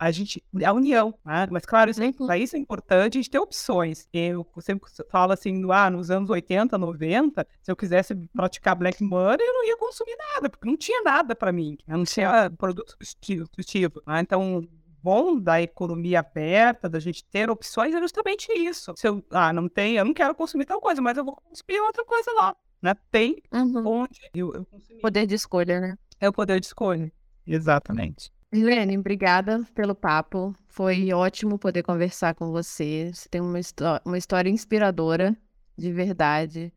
[0.00, 1.46] a gente, a união, né?
[1.50, 4.08] Mas claro, isso, para isso é importante a gente ter opções.
[4.10, 9.46] Eu sempre falo assim, ah, nos anos 80, 90, se eu quisesse praticar Black Money,
[9.46, 12.92] eu não ia consumir nada, porque não tinha nada para mim, eu não tinha produto
[12.92, 14.02] substitutivo.
[14.06, 14.20] Né?
[14.20, 14.66] Então,
[15.02, 18.94] bom da economia aberta, da gente ter opções, é justamente isso.
[18.96, 21.78] Se eu, ah, não tem, eu não quero consumir tal coisa, mas eu vou consumir
[21.80, 22.94] outra coisa lá, né?
[23.10, 23.86] Tem uhum.
[23.86, 25.02] onde eu, eu consumir.
[25.02, 25.98] Poder de escolha, né?
[26.18, 27.12] É o poder de escolha.
[27.46, 28.32] Exatamente.
[28.52, 30.54] Helene, obrigada pelo papo.
[30.68, 33.10] Foi ótimo poder conversar com você.
[33.14, 33.60] Você tem uma,
[34.04, 35.36] uma história inspiradora,
[35.76, 36.72] de verdade.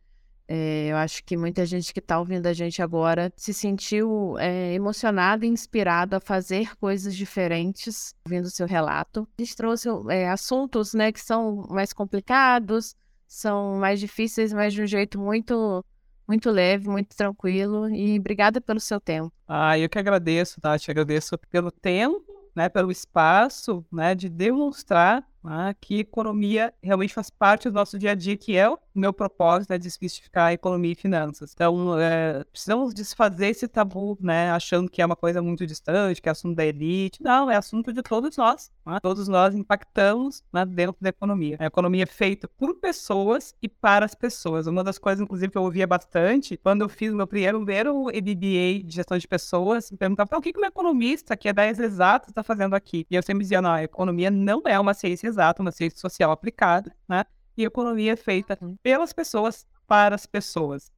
[0.48, 4.74] É, eu acho que muita gente que está ouvindo a gente agora se sentiu é,
[4.74, 9.28] emocionada e inspirada a fazer coisas diferentes, ouvindo o seu relato.
[9.40, 12.96] A gente trouxe é, assuntos né, que são mais complicados,
[13.28, 15.84] são mais difíceis, mas de um jeito muito
[16.28, 19.32] muito leve, muito tranquilo e obrigada pelo seu tempo.
[19.48, 22.24] Ah, eu que agradeço, Tati, agradeço pelo tempo,
[22.56, 28.12] né, pelo espaço, né, de demonstrar né, que economia realmente faz parte do nosso dia
[28.12, 31.52] a dia, que é o meu propósito é desmistificar economia e finanças.
[31.54, 36.30] Então, é, precisamos desfazer esse tabu, né, achando que é uma coisa muito distante, que
[36.30, 37.22] é assunto da elite.
[37.22, 38.72] Não, é assunto de todos nós.
[38.86, 39.00] Né?
[39.02, 41.58] Todos nós impactamos né, dentro da economia.
[41.60, 44.68] A economia é feita por pessoas e para as pessoas.
[44.68, 48.96] Uma das coisas, inclusive, que eu ouvia bastante, quando eu fiz meu primeiro, MBA de
[48.96, 52.44] gestão de pessoas, me perguntava, o que, que um economista que é 10 exatos está
[52.44, 53.06] fazendo aqui?
[53.10, 56.32] E eu sempre dizia, não, a economia não é uma ciência exata, uma ciência social
[56.32, 57.26] aplicada, né?
[57.58, 58.76] E economia é feita uhum.
[58.82, 60.92] pelas pessoas para as pessoas.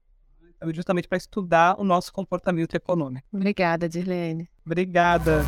[0.55, 3.27] Então, justamente para estudar o nosso comportamento econômico.
[3.33, 4.49] Obrigada, Dirlene.
[4.65, 5.41] Obrigada.